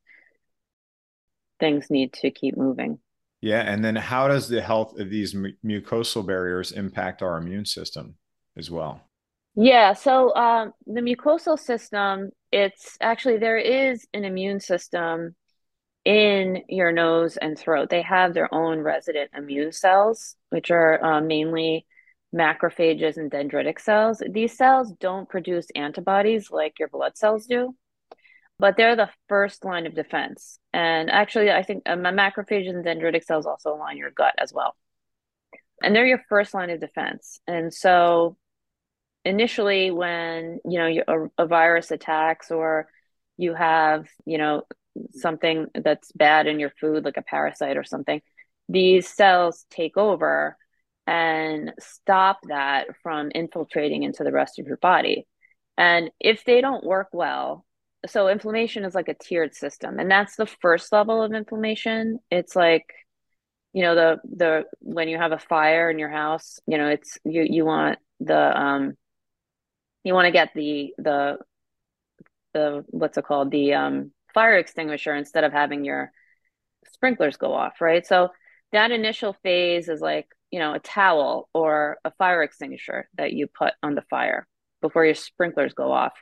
Things 1.60 1.89
need 1.89 2.13
to 2.13 2.29
keep 2.29 2.55
moving 2.55 3.00
yeah 3.44 3.62
and 3.62 3.84
then 3.84 3.96
how 3.96 4.30
does 4.30 4.48
the 4.48 4.62
health 4.62 4.98
of 4.98 5.10
these 5.10 5.36
mucosal 5.66 6.26
barriers 6.26 6.72
impact 6.72 7.22
our 7.22 7.38
immune 7.38 7.66
system 7.66 8.16
as 8.58 8.72
well? 8.72 9.02
Yeah 9.56 9.94
so 9.94 10.34
um 10.36 10.72
the 10.86 11.02
mucosal 11.02 11.60
system 11.60 12.32
it's 12.54 12.98
actually 13.02 13.38
there 13.38 13.58
is 13.58 14.08
an 14.14 14.24
immune 14.24 14.62
system 14.62 15.36
in 16.06 16.64
your 16.68 16.92
nose 16.92 17.38
and 17.38 17.58
throat. 17.58 17.90
They 17.90 18.02
have 18.02 18.34
their 18.34 18.54
own 18.54 18.80
resident 18.80 19.32
immune 19.36 19.74
cells 19.74 20.38
which 20.50 20.72
are 20.72 21.04
uh, 21.04 21.20
mainly 21.22 21.86
macrophages 22.34 23.18
and 23.18 23.30
dendritic 23.30 23.80
cells. 23.80 24.24
These 24.32 24.56
cells 24.58 24.94
don't 25.02 25.28
produce 25.28 25.68
antibodies 25.76 26.50
like 26.50 26.80
your 26.80 26.88
blood 26.88 27.18
cells 27.18 27.46
do, 27.46 27.76
but 28.60 28.77
they're 28.77 28.95
the 28.95 29.10
first 29.27 29.65
line 29.65 29.86
of 29.86 29.95
defense. 29.95 30.60
And 30.72 31.10
actually, 31.10 31.51
I 31.51 31.63
think 31.63 31.83
um, 31.86 32.00
macrophages 32.00 32.69
and 32.69 32.86
dendritic 32.86 33.24
cells 33.24 33.45
also 33.45 33.75
line 33.75 33.98
your 33.98 34.12
gut 34.12 34.36
as 34.38 34.53
well. 34.53 34.75
And 35.81 35.95
they're 35.95 36.05
your 36.05 36.24
first 36.29 36.53
line 36.53 36.69
of 36.69 36.79
defense. 36.79 37.39
And 37.48 37.74
so 37.74 38.38
initially 39.25 39.91
when, 39.91 40.60
you 40.65 40.79
know, 40.79 41.03
a, 41.38 41.43
a 41.43 41.48
virus 41.48 41.91
attacks 41.91 42.51
or 42.51 42.88
you 43.38 43.53
have, 43.53 44.07
you 44.25 44.38
know, 44.38 44.63
something 45.12 45.67
that's 45.74 46.12
bad 46.12 46.48
in 46.48 46.60
your 46.60 46.72
food, 46.79 47.03
like 47.03 47.17
a 47.17 47.24
parasite 47.24 47.77
or 47.77 47.83
something, 47.83 48.22
these 48.69 49.07
cells 49.07 49.65
take 49.69 49.98
over 49.98 50.57
and 51.05 51.74
stop 51.79 52.39
that 52.48 52.88
from 53.01 53.31
infiltrating 53.33 54.03
into 54.03 54.24
the 54.24 54.31
rest 54.31 54.60
of 54.60 54.67
your 54.67 54.77
body. 54.77 55.27
And 55.77 56.12
if 56.19 56.45
they 56.45 56.62
don't 56.62 56.86
work 56.86 57.10
well, 57.12 57.65
so 58.05 58.27
inflammation 58.27 58.83
is 58.86 58.95
like 58.95 59.07
a 59.07 59.13
tiered 59.13 59.55
system, 59.55 60.00
and 60.00 60.10
that's 60.10 60.36
the 60.36 60.45
first 60.45 60.91
level 60.91 61.24
of 61.24 61.33
inflammation. 61.33 62.19
It's 62.29 62.55
like, 62.55 62.86
you 63.74 63.83
know, 63.83 63.95
the 63.95 64.17
the 64.24 64.63
when 64.79 65.07
you 65.07 65.17
have 65.17 65.31
a 65.31 65.39
fire 65.39 65.89
in 65.89 66.00
your 66.00 66.10
house, 66.10 66.60
you 66.67 66.77
know, 66.77 66.89
it's 66.89 67.17
you 67.25 67.45
you 67.50 67.65
want 67.65 68.00
the 68.19 68.60
um 68.60 68.93
you 70.03 70.13
want 70.13 70.25
to 70.25 70.31
get 70.31 70.50
the 70.55 70.93
the 70.98 71.38
the 72.53 72.86
what's 72.88 73.17
it 73.17 73.25
called 73.25 73.51
the 73.51 73.74
um 73.74 74.12
fire 74.33 74.57
extinguisher 74.57 75.15
instead 75.15 75.43
of 75.43 75.51
having 75.53 75.86
your 75.86 76.12
sprinklers 76.93 77.38
go 77.38 77.53
off, 77.53 77.81
right? 77.81 78.05
So 78.05 78.29
that 78.72 78.91
initial 78.91 79.33
phase 79.43 79.89
is 79.89 80.01
like 80.01 80.27
you 80.53 80.60
know, 80.60 80.75
a 80.75 80.79
towel 80.79 81.50
or 81.51 81.98
a 82.05 82.12
fire 82.12 82.43
extinguisher 82.43 83.10
that 83.17 83.33
you 83.33 83.48
put 83.48 83.74
on 83.81 83.95
the 83.95 84.03
fire 84.03 84.48
before 84.83 85.03
your 85.03 85.15
sprinklers 85.15 85.74
go 85.74 85.91
off. 85.91 86.13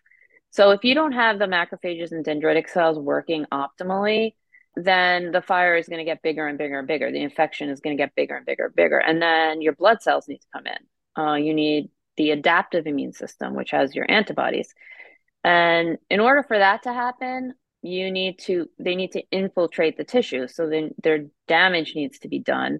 So 0.51 0.71
if 0.71 0.83
you 0.83 0.93
don't 0.93 1.13
have 1.13 1.39
the 1.39 1.45
macrophages 1.45 2.11
and 2.11 2.25
dendritic 2.25 2.69
cells 2.69 2.99
working 2.99 3.45
optimally, 3.51 4.33
then 4.75 5.31
the 5.31 5.41
fire 5.41 5.75
is 5.75 5.87
going 5.87 5.99
to 5.99 6.05
get 6.05 6.21
bigger 6.21 6.47
and 6.47 6.57
bigger 6.57 6.79
and 6.79 6.87
bigger. 6.87 7.11
The 7.11 7.21
infection 7.21 7.69
is 7.69 7.79
going 7.79 7.97
to 7.97 8.01
get 8.01 8.15
bigger 8.15 8.35
and 8.35 8.45
bigger 8.45 8.65
and 8.65 8.75
bigger. 8.75 8.99
And 8.99 9.21
then 9.21 9.61
your 9.61 9.73
blood 9.73 10.01
cells 10.01 10.27
need 10.27 10.39
to 10.39 10.47
come 10.53 10.65
in. 10.67 11.23
Uh, 11.23 11.35
you 11.35 11.53
need 11.53 11.89
the 12.17 12.31
adaptive 12.31 12.85
immune 12.85 13.13
system, 13.13 13.55
which 13.55 13.71
has 13.71 13.95
your 13.95 14.09
antibodies. 14.09 14.73
And 15.43 15.97
in 16.09 16.19
order 16.19 16.43
for 16.43 16.57
that 16.57 16.83
to 16.83 16.93
happen, 16.93 17.53
you 17.81 18.11
need 18.11 18.39
to, 18.39 18.69
they 18.77 18.95
need 18.95 19.13
to 19.13 19.23
infiltrate 19.31 19.97
the 19.97 20.03
tissue. 20.03 20.47
So 20.47 20.69
then 20.69 20.91
their 21.01 21.25
damage 21.47 21.95
needs 21.95 22.19
to 22.19 22.27
be 22.27 22.39
done 22.39 22.79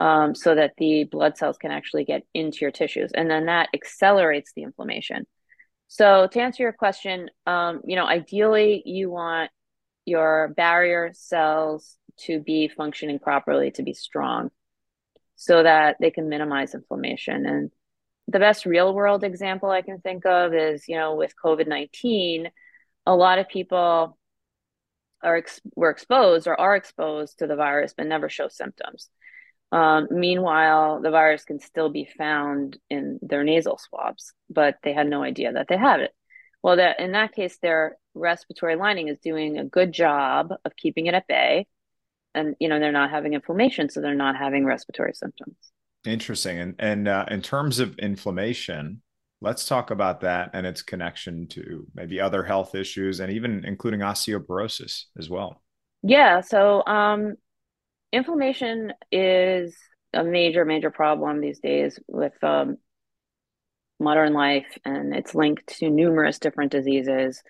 um, 0.00 0.34
so 0.34 0.54
that 0.54 0.74
the 0.78 1.04
blood 1.04 1.38
cells 1.38 1.56
can 1.56 1.70
actually 1.70 2.04
get 2.04 2.22
into 2.34 2.58
your 2.60 2.70
tissues. 2.70 3.10
And 3.12 3.30
then 3.30 3.46
that 3.46 3.70
accelerates 3.74 4.52
the 4.54 4.62
inflammation. 4.62 5.26
So, 5.94 6.26
to 6.26 6.40
answer 6.40 6.64
your 6.64 6.72
question, 6.72 7.30
um, 7.46 7.82
you 7.86 7.94
know, 7.94 8.04
ideally, 8.04 8.82
you 8.84 9.10
want 9.10 9.52
your 10.04 10.52
barrier 10.56 11.12
cells 11.14 11.96
to 12.22 12.40
be 12.40 12.66
functioning 12.66 13.20
properly, 13.20 13.70
to 13.70 13.84
be 13.84 13.92
strong, 13.92 14.50
so 15.36 15.62
that 15.62 15.98
they 16.00 16.10
can 16.10 16.28
minimize 16.28 16.74
inflammation. 16.74 17.46
And 17.46 17.70
the 18.26 18.40
best 18.40 18.66
real 18.66 18.92
world 18.92 19.22
example 19.22 19.70
I 19.70 19.82
can 19.82 20.00
think 20.00 20.26
of 20.26 20.52
is, 20.52 20.88
you 20.88 20.96
know, 20.96 21.14
with 21.14 21.32
COVID 21.44 21.68
19, 21.68 22.50
a 23.06 23.14
lot 23.14 23.38
of 23.38 23.48
people 23.48 24.18
are 25.22 25.36
ex- 25.36 25.60
were 25.76 25.90
exposed 25.90 26.48
or 26.48 26.60
are 26.60 26.74
exposed 26.74 27.38
to 27.38 27.46
the 27.46 27.54
virus 27.54 27.94
but 27.96 28.08
never 28.08 28.28
show 28.28 28.48
symptoms. 28.48 29.10
Um, 29.74 30.06
meanwhile, 30.12 31.00
the 31.00 31.10
virus 31.10 31.44
can 31.44 31.58
still 31.58 31.88
be 31.88 32.04
found 32.04 32.78
in 32.88 33.18
their 33.22 33.42
nasal 33.42 33.76
swabs, 33.76 34.32
but 34.48 34.76
they 34.84 34.92
had 34.92 35.08
no 35.08 35.24
idea 35.24 35.52
that 35.52 35.66
they 35.66 35.76
have 35.76 35.98
it. 35.98 36.12
Well, 36.62 36.76
that 36.76 37.00
in 37.00 37.10
that 37.10 37.34
case, 37.34 37.58
their 37.60 37.96
respiratory 38.14 38.76
lining 38.76 39.08
is 39.08 39.18
doing 39.18 39.58
a 39.58 39.64
good 39.64 39.90
job 39.90 40.54
of 40.64 40.76
keeping 40.76 41.06
it 41.06 41.14
at 41.14 41.26
bay, 41.26 41.66
and 42.36 42.54
you 42.60 42.68
know 42.68 42.78
they're 42.78 42.92
not 42.92 43.10
having 43.10 43.34
inflammation, 43.34 43.90
so 43.90 44.00
they're 44.00 44.14
not 44.14 44.36
having 44.36 44.64
respiratory 44.64 45.12
symptoms. 45.12 45.56
Interesting. 46.06 46.60
And 46.60 46.76
and 46.78 47.08
uh, 47.08 47.24
in 47.28 47.42
terms 47.42 47.80
of 47.80 47.98
inflammation, 47.98 49.02
let's 49.40 49.66
talk 49.66 49.90
about 49.90 50.20
that 50.20 50.50
and 50.54 50.68
its 50.68 50.82
connection 50.82 51.48
to 51.48 51.84
maybe 51.96 52.20
other 52.20 52.44
health 52.44 52.76
issues, 52.76 53.18
and 53.18 53.32
even 53.32 53.64
including 53.64 54.00
osteoporosis 54.00 55.06
as 55.18 55.28
well. 55.28 55.60
Yeah. 56.04 56.42
So 56.42 56.84
um, 56.86 57.34
inflammation 58.14 58.92
is 59.10 59.76
a 60.12 60.22
major, 60.22 60.64
major 60.64 60.90
problem 60.90 61.40
these 61.40 61.58
days 61.58 61.98
with 62.06 62.32
um, 62.42 62.76
modern 63.98 64.32
life, 64.32 64.78
and 64.84 65.14
it's 65.14 65.34
linked 65.34 65.66
to 65.78 65.90
numerous 65.90 66.38
different 66.38 66.72
diseases. 66.72 67.42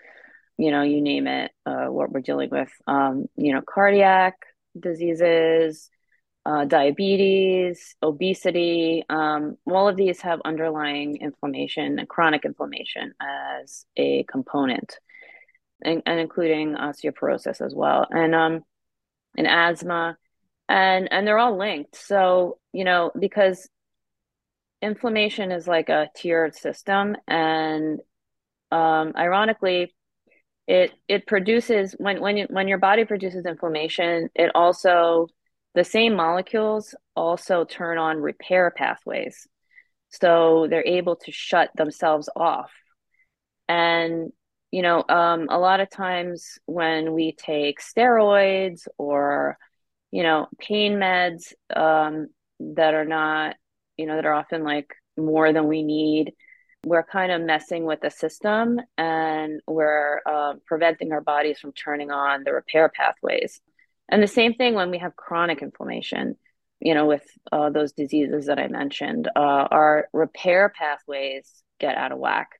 You 0.56 0.71
know, 0.71 0.83
you 0.83 1.02
name 1.02 1.26
it, 1.26 1.50
uh, 1.66 1.87
what 1.87 2.11
we're 2.11 2.21
dealing 2.21 2.50
with. 2.50 2.71
Um, 2.87 3.26
you 3.37 3.52
know, 3.52 3.61
cardiac 3.62 4.35
diseases, 4.78 5.90
uh, 6.47 6.64
diabetes, 6.64 7.97
obesity. 8.02 9.04
Um, 9.09 9.56
all 9.66 9.88
of 9.88 9.97
these 9.97 10.21
have 10.23 10.40
underlying 10.44 11.18
inflammation 11.21 12.04
chronic 12.09 12.44
inflammation 12.44 13.12
as 13.21 13.85
a 13.97 14.25
component, 14.25 14.99
and, 15.83 16.02
and 16.06 16.21
including 16.21 16.75
osteoporosis 16.75 17.61
as 17.61 17.75
well, 17.75 18.06
and 18.11 18.35
um, 18.35 18.61
and 19.37 19.47
asthma 19.47 20.16
and 20.68 21.12
and 21.12 21.26
they're 21.26 21.38
all 21.38 21.56
linked. 21.56 21.97
So 21.97 22.59
you 22.73 22.85
know 22.85 23.11
because 23.18 23.68
inflammation 24.83 25.50
is 25.50 25.66
like 25.66 25.88
a 25.88 26.09
tiered 26.14 26.54
system 26.54 27.16
and 27.26 28.00
um, 28.71 29.12
ironically 29.16 29.94
it 30.66 30.92
it 31.09 31.26
produces 31.26 31.94
when 31.99 32.21
when 32.21 32.37
you, 32.37 32.47
when 32.50 32.68
your 32.68 32.78
body 32.78 33.04
produces 33.04 33.47
inflammation 33.47 34.28
it 34.35 34.50
also 34.54 35.26
the 35.75 35.85
same 35.85 36.14
molecules 36.14 36.94
also 37.16 37.64
turn 37.64 37.99
on 37.99 38.18
repair 38.18 38.71
pathways. 38.71 39.47
So 40.11 40.68
they're 40.71 40.87
able 40.87 41.16
to 41.16 41.33
shut 41.33 41.71
themselves 41.75 42.28
off. 42.37 42.71
And 43.68 44.33
you 44.71 44.83
know 44.83 45.04
um, 45.09 45.49
a 45.50 45.59
lot 45.59 45.80
of 45.80 45.90
times 45.90 46.59
when 46.66 47.12
we 47.12 47.33
take 47.33 47.80
steroids 47.80 48.87
or 48.99 49.56
you 50.14 50.23
know, 50.23 50.47
pain 50.61 50.92
meds 50.92 51.52
um, 51.75 52.28
that 52.61 52.94
are 52.94 53.04
not, 53.04 53.56
you 53.97 54.06
know, 54.06 54.14
that 54.14 54.25
are 54.25 54.33
often 54.33 54.62
like 54.62 54.94
more 55.16 55.52
than 55.52 55.66
we 55.66 55.83
need. 55.83 56.35
We're 56.87 57.02
kind 57.02 57.33
of 57.33 57.42
messing 57.42 57.85
with 57.85 58.00
the 58.00 58.12
system 58.12 58.78
and 58.97 59.61
we're 59.66 60.21
uh, 60.25 60.52
preventing 60.66 61.11
our 61.11 61.21
bodies 61.21 61.59
from 61.59 61.73
turning 61.73 62.12
on 62.12 62.44
the 62.44 62.52
repair 62.52 62.92
pathways. 62.94 63.61
And 64.09 64.23
the 64.23 64.28
same 64.28 64.54
thing 64.54 64.75
when 64.75 64.92
we 64.92 64.99
have 64.99 65.16
chronic 65.16 65.62
inflammation, 65.62 66.37
you 66.78 66.94
know, 66.94 67.06
with 67.06 67.26
uh, 67.50 67.71
those 67.71 67.90
diseases 67.90 68.47
that 68.47 68.61
I 68.61 68.68
mentioned, 68.68 69.28
uh, 69.35 69.66
our 69.68 70.06
repair 70.12 70.73
pathways 70.78 71.50
get 71.80 71.97
out 71.97 72.12
of 72.12 72.18
whack. 72.18 72.50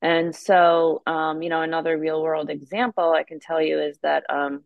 And 0.00 0.34
so, 0.34 1.02
um, 1.06 1.42
you 1.42 1.50
know, 1.50 1.60
another 1.60 1.98
real 1.98 2.22
world 2.22 2.48
example 2.48 3.12
I 3.12 3.24
can 3.24 3.38
tell 3.38 3.60
you 3.60 3.80
is 3.80 3.98
that 4.02 4.24
um, 4.30 4.62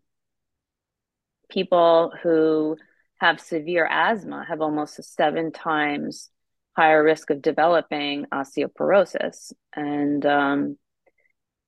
people 1.50 2.12
who 2.22 2.76
have 3.20 3.40
severe 3.40 3.86
asthma 3.86 4.44
have 4.48 4.60
almost 4.60 5.02
seven 5.02 5.52
times 5.52 6.30
higher 6.76 7.02
risk 7.02 7.30
of 7.30 7.42
developing 7.42 8.26
osteoporosis. 8.32 9.52
And 9.74 10.24
um, 10.24 10.78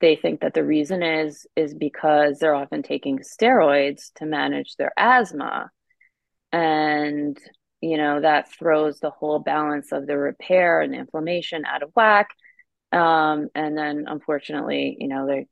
they 0.01 0.17
think 0.17 0.41
that 0.41 0.55
the 0.55 0.65
reason 0.65 1.03
is 1.03 1.47
is 1.57 1.75
because 1.75 2.39
they're 2.39 2.55
often 2.55 2.83
taking 2.83 3.19
steroids 3.19 4.13
to 4.17 4.27
manage 4.27 4.77
their 4.77 4.93
asthma. 4.97 5.71
And 6.53 7.39
you 7.81 7.97
know 7.97 8.21
that 8.21 8.53
throws 8.53 9.01
the 9.01 9.11
whole 9.11 9.39
balance 9.39 9.93
of 9.93 10.07
the 10.07 10.17
repair 10.17 10.81
and 10.81 10.95
inflammation 10.95 11.65
out 11.65 11.83
of 11.83 11.91
whack. 11.95 12.31
Um, 12.93 13.49
and 13.55 13.77
then 13.77 14.05
unfortunately, 14.07 14.97
you 14.99 15.09
know, 15.09 15.27
they 15.27 15.47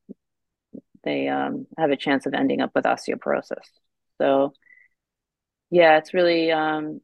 they 1.05 1.29
um, 1.29 1.67
have 1.79 1.91
a 1.91 1.97
chance 1.97 2.27
of 2.27 2.35
ending 2.35 2.61
up 2.61 2.73
with 2.75 2.85
osteoporosis. 2.85 3.67
So 4.21 4.53
yeah, 5.71 5.99
it's 5.99 6.13
really 6.13 6.53
um, 6.53 7.01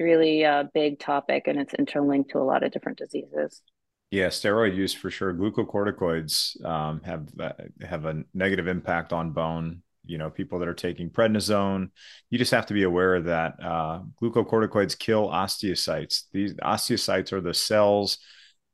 really 0.00 0.42
a 0.42 0.68
big 0.74 0.98
topic 0.98 1.44
and 1.46 1.58
it's 1.58 1.74
interlinked 1.74 2.30
to 2.30 2.38
a 2.38 2.44
lot 2.44 2.64
of 2.64 2.72
different 2.72 2.98
diseases. 2.98 3.62
Yeah, 4.10 4.28
steroid 4.28 4.76
use 4.76 4.92
for 4.92 5.10
sure. 5.10 5.34
Glucocorticoids 5.34 6.64
um, 6.64 7.00
have 7.04 7.28
uh, 7.38 7.52
have 7.82 8.04
a 8.04 8.22
negative 8.32 8.68
impact 8.68 9.12
on 9.12 9.32
bone. 9.32 9.82
You 10.06 10.18
know, 10.18 10.28
people 10.28 10.58
that 10.58 10.68
are 10.68 10.74
taking 10.74 11.08
prednisone, 11.08 11.88
you 12.28 12.38
just 12.38 12.50
have 12.50 12.66
to 12.66 12.74
be 12.74 12.82
aware 12.82 13.22
that 13.22 13.54
uh, 13.62 14.00
glucocorticoids 14.20 14.98
kill 14.98 15.28
osteocytes. 15.28 16.24
These 16.32 16.54
osteocytes 16.54 17.32
are 17.32 17.40
the 17.40 17.54
cells 17.54 18.18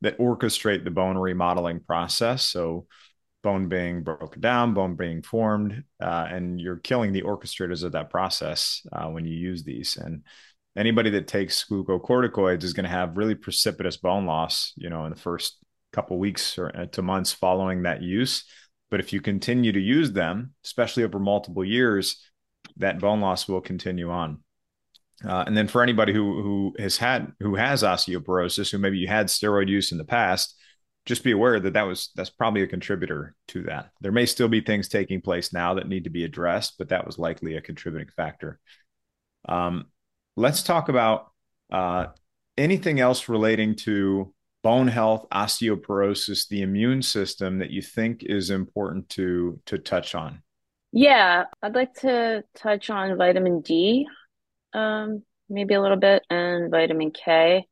that 0.00 0.19
orchestrate 0.19 0.83
the 0.83 0.90
bone 0.90 1.17
remodeling 1.17 1.81
process. 1.81 2.43
So, 2.43 2.87
bone 3.42 3.68
being 3.68 4.02
broken 4.02 4.40
down, 4.40 4.75
bone 4.75 4.97
being 4.97 5.23
formed, 5.23 5.85
uh, 6.02 6.28
and 6.30 6.61
you're 6.61 6.76
killing 6.76 7.12
the 7.12 7.23
orchestrators 7.23 7.82
of 7.82 7.92
that 7.92 8.11
process 8.11 8.87
uh, 8.92 9.06
when 9.06 9.25
you 9.25 9.35
use 9.35 9.62
these. 9.62 9.97
And 9.97 10.23
anybody 10.76 11.11
that 11.11 11.28
takes 11.28 11.64
glucocorticoids 11.64 12.62
is 12.62 12.73
going 12.73 12.85
to 12.85 12.90
have 12.90 13.16
really 13.16 13.35
precipitous 13.35 13.97
bone 13.97 14.26
loss, 14.26 14.73
you 14.76 14.90
know, 14.90 15.04
in 15.04 15.11
the 15.11 15.18
first 15.18 15.59
couple 15.92 16.18
weeks 16.18 16.59
or 16.59 16.75
uh, 16.75 16.87
to 16.87 17.02
months 17.02 17.32
following 17.32 17.82
that 17.82 18.02
use. 18.02 18.44
But 18.90 19.00
if 19.00 19.12
you 19.12 19.20
continue 19.20 19.73
to 19.73 19.80
use 19.80 20.12
them, 20.12 20.54
especially 20.64 21.04
over 21.04 21.18
multiple 21.18 21.64
years, 21.64 22.25
that 22.76 22.99
bone 22.99 23.20
loss 23.20 23.49
will 23.49 23.61
continue 23.61 24.11
on. 24.11 24.42
Uh, 25.25 25.44
and 25.47 25.56
then 25.56 25.68
for 25.68 25.82
anybody 25.82 26.12
who 26.12 26.42
who 26.42 26.75
has 26.78 26.97
had 26.97 27.32
who 27.40 27.54
has 27.54 27.82
osteoporosis, 27.82 28.70
who 28.70 28.78
maybe 28.78 28.99
you 28.99 29.06
had 29.06 29.26
steroid 29.26 29.68
use 29.68 29.92
in 29.92 29.99
the 29.99 30.04
past, 30.04 30.56
just 31.07 31.25
be 31.25 31.33
aware 31.33 31.59
that 31.59 31.73
that 31.73 31.87
was 31.87 32.11
that's 32.14 32.30
probably 32.30 32.62
a 32.62 32.66
contributor 32.66 33.35
to 33.49 33.62
that. 33.64 33.90
There 34.00 34.12
may 34.12 34.26
still 34.26 34.49
be 34.49 34.61
things 34.61 34.88
taking 34.88 35.21
place 35.21 35.52
now 35.52 35.75
that 35.75 35.88
need 35.88 36.04
to 36.04 36.11
be 36.11 36.25
addressed, 36.25 36.76
but 36.78 36.90
that 36.90 37.07
was 37.07 37.19
likely 37.19 37.57
a 37.57 37.61
contributing 37.61 38.11
factor. 38.14 38.61
Um, 39.49 39.87
let's 40.37 40.62
talk 40.62 40.88
about 40.88 41.30
uh, 41.73 42.07
anything 42.57 43.00
else 43.00 43.28
relating 43.28 43.76
to 43.76 44.35
bone 44.62 44.88
health, 44.88 45.26
osteoporosis, 45.33 46.49
the 46.49 46.62
immune 46.62 47.02
system 47.02 47.59
that 47.59 47.71
you 47.71 47.80
think 47.80 48.23
is 48.23 48.50
important 48.50 49.09
to 49.11 49.61
to 49.66 49.78
touch 49.78 50.14
on. 50.14 50.42
Yeah, 50.92 51.45
I'd 51.62 51.75
like 51.75 51.95
to 52.00 52.45
touch 52.57 52.90
on 52.90 53.16
vitamin 53.16 53.61
D, 53.61 54.07
um, 54.75 55.23
maybe 55.49 55.75
a 55.75 55.80
little 55.80 55.97
bit, 55.97 56.25
and 56.28 56.71
vitamin 56.71 57.12
K. 57.12 57.66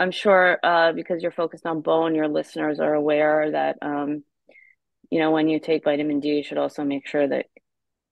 I'm 0.00 0.10
sure 0.12 0.58
uh, 0.62 0.92
because 0.92 1.22
you're 1.22 1.30
focused 1.30 1.66
on 1.66 1.82
bone, 1.82 2.14
your 2.14 2.26
listeners 2.28 2.80
are 2.80 2.94
aware 2.94 3.50
that 3.50 3.76
um, 3.82 4.24
you 5.10 5.20
know 5.20 5.30
when 5.30 5.48
you 5.48 5.60
take 5.60 5.84
vitamin 5.84 6.20
D, 6.20 6.28
you 6.28 6.42
should 6.42 6.56
also 6.56 6.84
make 6.84 7.06
sure 7.06 7.28
that 7.28 7.46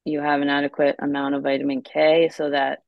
you 0.04 0.20
have 0.20 0.42
an 0.42 0.50
adequate 0.50 0.96
amount 0.98 1.34
of 1.34 1.42
vitamin 1.42 1.80
K 1.80 2.28
so 2.28 2.50
that 2.50 2.80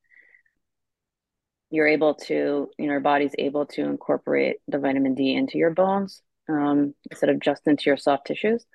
you're 1.71 1.87
able 1.87 2.15
to, 2.15 2.69
you 2.77 2.87
know, 2.87 2.93
your 2.93 3.01
body's 3.01 3.35
able 3.39 3.65
to 3.65 3.83
incorporate 3.83 4.57
the 4.69 4.79
vitamin 4.79 5.15
D 5.15 5.35
into 5.35 5.57
your 5.57 5.71
bones 5.71 6.21
um, 6.49 6.95
instead 7.11 7.31
of 7.31 7.41
just 7.41 7.67
into 7.67 7.85
your 7.87 7.97
soft 7.97 8.27
tissues. 8.27 8.67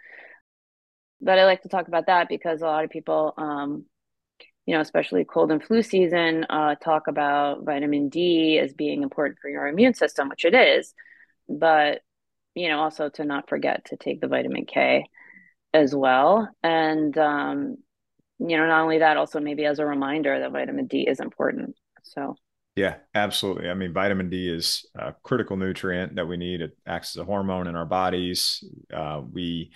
But 1.21 1.37
I 1.37 1.45
like 1.45 1.61
to 1.63 1.69
talk 1.69 1.87
about 1.87 2.07
that 2.07 2.29
because 2.29 2.61
a 2.61 2.65
lot 2.65 2.83
of 2.83 2.89
people, 2.89 3.33
um, 3.37 3.85
you 4.65 4.73
know, 4.73 4.81
especially 4.81 5.23
cold 5.25 5.51
and 5.51 5.63
flu 5.63 5.81
season, 5.81 6.45
uh, 6.49 6.75
talk 6.75 7.07
about 7.07 7.63
vitamin 7.63 8.09
D 8.09 8.59
as 8.59 8.73
being 8.73 9.03
important 9.03 9.39
for 9.39 9.49
your 9.49 9.67
immune 9.67 9.93
system, 9.93 10.29
which 10.29 10.45
it 10.45 10.55
is. 10.55 10.93
But, 11.47 12.01
you 12.55 12.69
know, 12.69 12.79
also 12.79 13.09
to 13.09 13.25
not 13.25 13.47
forget 13.47 13.85
to 13.85 13.97
take 13.97 14.21
the 14.21 14.27
vitamin 14.27 14.65
K 14.65 15.05
as 15.73 15.93
well. 15.93 16.49
And, 16.63 17.15
um, 17.17 17.77
you 18.39 18.57
know, 18.57 18.65
not 18.65 18.81
only 18.81 18.99
that, 18.99 19.17
also 19.17 19.39
maybe 19.39 19.65
as 19.65 19.79
a 19.79 19.85
reminder 19.85 20.39
that 20.39 20.51
vitamin 20.51 20.87
D 20.87 21.01
is 21.07 21.19
important. 21.19 21.75
So, 22.03 22.35
yeah, 22.75 22.95
absolutely. 23.13 23.69
I 23.69 23.73
mean, 23.73 23.93
vitamin 23.93 24.29
D 24.29 24.49
is 24.49 24.85
a 24.95 25.13
critical 25.23 25.57
nutrient 25.57 26.15
that 26.15 26.27
we 26.27 26.37
need. 26.37 26.61
It 26.61 26.77
acts 26.85 27.15
as 27.15 27.21
a 27.21 27.25
hormone 27.25 27.67
in 27.67 27.75
our 27.75 27.85
bodies. 27.85 28.63
Uh, 28.93 29.21
we, 29.31 29.71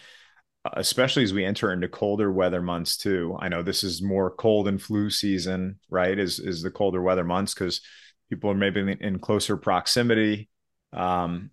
especially 0.74 1.24
as 1.24 1.34
we 1.34 1.46
enter 1.46 1.72
into 1.72 1.88
colder 1.88 2.32
weather 2.32 2.62
months 2.62 2.98
too. 2.98 3.38
I 3.40 3.50
know 3.50 3.64
this 3.64 3.84
is 3.84 4.02
more 4.02 4.32
cold 4.32 4.68
and 4.68 4.82
flu 4.82 5.10
season, 5.10 5.80
right? 5.90 6.18
Is 6.18 6.40
is 6.40 6.62
the 6.62 6.72
colder 6.72 7.02
weather 7.02 7.24
months 7.24 7.54
because 7.54 7.82
people 8.30 8.52
are 8.52 8.56
maybe 8.56 8.98
in 9.00 9.20
closer 9.20 9.58
proximity, 9.58 10.50
um, 10.94 11.52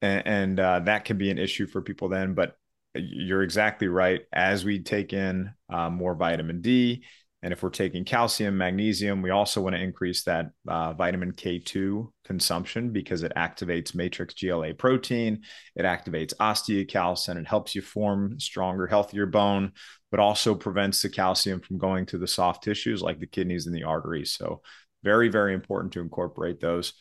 and, 0.00 0.26
and 0.26 0.60
uh, 0.60 0.80
that 0.80 1.04
can 1.04 1.18
be 1.18 1.30
an 1.30 1.38
issue 1.38 1.66
for 1.66 1.82
people 1.82 2.08
then. 2.08 2.34
But 2.34 2.56
you're 2.94 3.42
exactly 3.42 3.88
right. 3.88 4.20
As 4.32 4.64
we 4.64 4.82
take 4.82 5.12
in 5.12 5.52
uh, 5.68 5.90
more 5.90 6.14
vitamin 6.14 6.60
D, 6.60 7.04
and 7.42 7.52
if 7.52 7.62
we're 7.62 7.70
taking 7.70 8.04
calcium, 8.04 8.56
magnesium, 8.56 9.20
we 9.20 9.30
also 9.30 9.60
want 9.60 9.74
to 9.74 9.82
increase 9.82 10.22
that 10.24 10.50
uh, 10.68 10.92
vitamin 10.92 11.32
K2 11.32 12.12
consumption 12.24 12.92
because 12.92 13.24
it 13.24 13.32
activates 13.36 13.96
matrix 13.96 14.34
GLA 14.34 14.74
protein, 14.74 15.42
it 15.74 15.82
activates 15.82 16.32
osteocalcin, 16.36 17.36
it 17.36 17.48
helps 17.48 17.74
you 17.74 17.82
form 17.82 18.38
stronger, 18.38 18.86
healthier 18.86 19.26
bone, 19.26 19.72
but 20.12 20.20
also 20.20 20.54
prevents 20.54 21.02
the 21.02 21.08
calcium 21.08 21.60
from 21.60 21.78
going 21.78 22.06
to 22.06 22.18
the 22.18 22.28
soft 22.28 22.62
tissues 22.62 23.02
like 23.02 23.18
the 23.18 23.26
kidneys 23.26 23.66
and 23.66 23.74
the 23.74 23.84
arteries. 23.84 24.32
So, 24.32 24.62
very, 25.02 25.28
very 25.28 25.52
important 25.52 25.94
to 25.94 26.00
incorporate 26.00 26.60
those. 26.60 26.92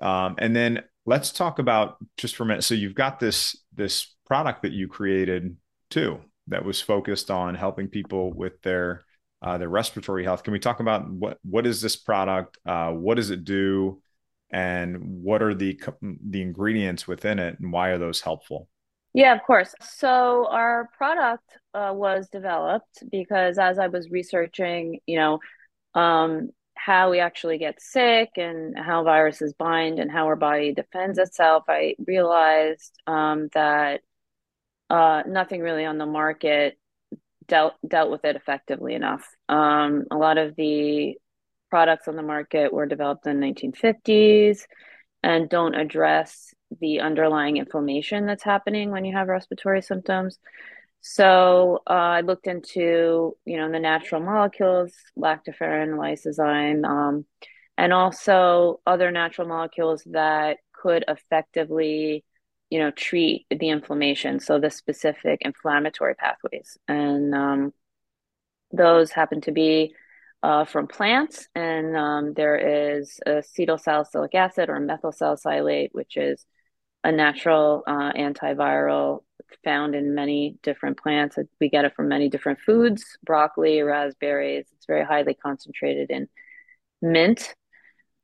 Um, 0.00 0.36
and 0.38 0.56
then 0.56 0.82
let's 1.04 1.30
talk 1.30 1.58
about 1.58 1.96
just 2.16 2.36
for 2.36 2.44
a 2.44 2.46
minute. 2.46 2.64
So, 2.64 2.74
you've 2.74 2.94
got 2.94 3.20
this 3.20 3.54
this 3.74 4.14
product 4.24 4.62
that 4.62 4.72
you 4.72 4.88
created 4.88 5.56
too 5.90 6.20
that 6.46 6.64
was 6.64 6.80
focused 6.80 7.30
on 7.30 7.54
helping 7.54 7.88
people 7.88 8.32
with 8.32 8.62
their 8.62 9.04
uh, 9.42 9.58
their 9.58 9.68
respiratory 9.68 10.24
health. 10.24 10.42
Can 10.42 10.52
we 10.52 10.58
talk 10.58 10.80
about 10.80 11.08
what 11.08 11.38
what 11.42 11.66
is 11.66 11.80
this 11.80 11.96
product? 11.96 12.58
Uh, 12.66 12.90
what 12.90 13.14
does 13.14 13.30
it 13.30 13.44
do? 13.44 14.00
And 14.50 15.22
what 15.22 15.42
are 15.42 15.54
the 15.54 15.78
the 16.00 16.42
ingredients 16.42 17.06
within 17.06 17.38
it, 17.38 17.60
and 17.60 17.72
why 17.72 17.90
are 17.90 17.98
those 17.98 18.20
helpful? 18.20 18.68
Yeah, 19.14 19.34
of 19.34 19.42
course. 19.42 19.74
So 19.80 20.46
our 20.50 20.90
product 20.96 21.44
uh, 21.74 21.92
was 21.94 22.28
developed 22.28 23.02
because 23.10 23.58
as 23.58 23.78
I 23.78 23.88
was 23.88 24.10
researching, 24.10 25.00
you 25.06 25.18
know, 25.18 25.38
um, 25.94 26.50
how 26.74 27.10
we 27.10 27.20
actually 27.20 27.58
get 27.58 27.80
sick 27.82 28.30
and 28.36 28.78
how 28.78 29.04
viruses 29.04 29.54
bind 29.54 29.98
and 29.98 30.10
how 30.10 30.26
our 30.26 30.36
body 30.36 30.72
defends 30.72 31.18
itself, 31.18 31.64
I 31.68 31.94
realized 32.06 32.92
um, 33.06 33.48
that 33.54 34.02
uh, 34.88 35.22
nothing 35.26 35.60
really 35.60 35.84
on 35.84 35.98
the 35.98 36.06
market 36.06 36.78
dealt 37.48 37.74
dealt 37.86 38.10
with 38.10 38.24
it 38.24 38.36
effectively 38.36 38.94
enough. 38.94 39.26
Um, 39.48 40.04
a 40.10 40.16
lot 40.16 40.38
of 40.38 40.54
the 40.56 41.16
products 41.70 42.08
on 42.08 42.16
the 42.16 42.22
market 42.22 42.72
were 42.72 42.86
developed 42.86 43.26
in 43.26 43.40
the 43.40 43.46
1950s 43.46 44.60
and 45.22 45.48
don't 45.48 45.74
address 45.74 46.54
the 46.80 47.00
underlying 47.00 47.56
inflammation 47.56 48.26
that's 48.26 48.42
happening 48.42 48.90
when 48.90 49.04
you 49.04 49.14
have 49.16 49.28
respiratory 49.28 49.82
symptoms. 49.82 50.38
So 51.00 51.82
uh, 51.88 51.92
I 51.92 52.20
looked 52.22 52.46
into, 52.46 53.36
you 53.44 53.56
know, 53.56 53.70
the 53.70 53.78
natural 53.78 54.20
molecules, 54.20 54.92
lactoferrin, 55.18 55.96
lysozyme, 55.96 56.84
um, 56.84 57.24
and 57.76 57.92
also 57.92 58.80
other 58.86 59.10
natural 59.10 59.48
molecules 59.48 60.02
that 60.06 60.58
could 60.72 61.04
effectively 61.08 62.24
you 62.70 62.78
know, 62.78 62.90
treat 62.90 63.46
the 63.50 63.68
inflammation. 63.68 64.40
So 64.40 64.58
the 64.58 64.70
specific 64.70 65.40
inflammatory 65.42 66.14
pathways. 66.14 66.76
And 66.86 67.34
um, 67.34 67.72
those 68.72 69.10
happen 69.10 69.40
to 69.42 69.52
be 69.52 69.94
uh, 70.42 70.64
from 70.64 70.86
plants. 70.86 71.48
And 71.54 71.96
um, 71.96 72.34
there 72.34 72.92
is 72.92 73.18
acetyl 73.26 73.80
salicylic 73.80 74.34
acid 74.34 74.68
or 74.68 74.78
methyl 74.80 75.12
salicylate, 75.12 75.90
which 75.92 76.16
is 76.16 76.44
a 77.04 77.12
natural 77.12 77.84
uh, 77.86 78.12
antiviral 78.12 79.22
found 79.64 79.94
in 79.94 80.14
many 80.14 80.58
different 80.62 80.98
plants. 80.98 81.38
We 81.60 81.70
get 81.70 81.84
it 81.84 81.94
from 81.94 82.08
many 82.08 82.28
different 82.28 82.60
foods, 82.60 83.04
broccoli, 83.24 83.82
raspberries. 83.82 84.66
It's 84.74 84.86
very 84.86 85.04
highly 85.04 85.34
concentrated 85.34 86.10
in 86.10 86.28
mint 87.00 87.54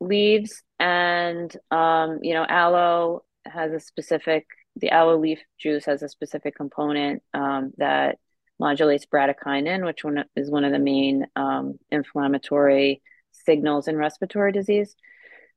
leaves. 0.00 0.62
And, 0.78 1.54
um, 1.70 2.18
you 2.22 2.34
know, 2.34 2.44
aloe 2.46 3.24
has 3.46 3.72
a 3.72 3.80
specific, 3.80 4.46
the 4.76 4.90
aloe 4.90 5.18
leaf 5.18 5.40
juice 5.58 5.84
has 5.86 6.02
a 6.02 6.08
specific 6.08 6.56
component 6.56 7.22
um, 7.32 7.72
that 7.78 8.18
modulates 8.58 9.06
bradykinin, 9.06 9.84
which 9.84 10.04
one 10.04 10.24
is 10.36 10.50
one 10.50 10.64
of 10.64 10.72
the 10.72 10.78
main 10.78 11.26
um, 11.36 11.78
inflammatory 11.90 13.02
signals 13.32 13.88
in 13.88 13.96
respiratory 13.96 14.52
disease. 14.52 14.94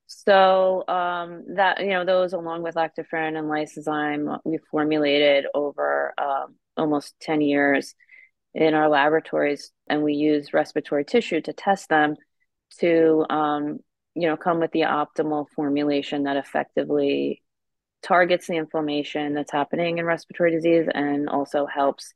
So 0.07 0.85
um, 0.87 1.43
that 1.55 1.81
you 1.81 1.89
know 1.89 2.05
those 2.05 2.33
along 2.33 2.63
with 2.63 2.75
lactoferrin 2.75 3.37
and 3.37 3.49
lysozyme 3.49 4.39
we 4.45 4.57
formulated 4.71 5.45
over 5.53 6.13
um, 6.17 6.55
almost 6.77 7.13
10 7.21 7.41
years 7.41 7.93
in 8.53 8.73
our 8.73 8.87
laboratories 8.87 9.71
and 9.87 10.03
we 10.03 10.13
use 10.13 10.53
respiratory 10.53 11.03
tissue 11.03 11.41
to 11.41 11.53
test 11.53 11.89
them 11.89 12.15
to 12.79 13.25
um, 13.29 13.79
you 14.15 14.27
know 14.29 14.37
come 14.37 14.59
with 14.59 14.71
the 14.71 14.81
optimal 14.81 15.45
formulation 15.55 16.23
that 16.23 16.37
effectively 16.37 17.41
targets 18.03 18.47
the 18.47 18.55
inflammation 18.55 19.33
that's 19.33 19.51
happening 19.51 19.97
in 19.97 20.05
respiratory 20.05 20.51
disease 20.51 20.87
and 20.93 21.29
also 21.29 21.65
helps 21.65 22.13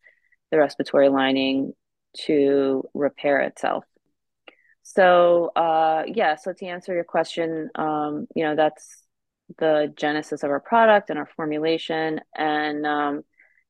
the 0.52 0.58
respiratory 0.58 1.10
lining 1.10 1.74
to 2.14 2.84
repair 2.94 3.40
itself 3.42 3.86
so 4.84 5.52
uh, 5.56 6.04
yeah, 6.08 6.36
so 6.36 6.54
to 6.54 6.66
answer 6.66 6.94
your 6.94 7.04
question, 7.04 7.70
um, 7.76 8.28
you 8.36 8.44
know, 8.44 8.56
that's 8.56 9.04
the 9.58 9.94
genesis 9.96 10.44
of 10.44 10.50
our 10.50 10.60
product 10.60 11.10
and 11.10 11.20
our 11.20 11.30
formulation. 11.36 12.22
And 12.36 12.86
um, 12.86 13.22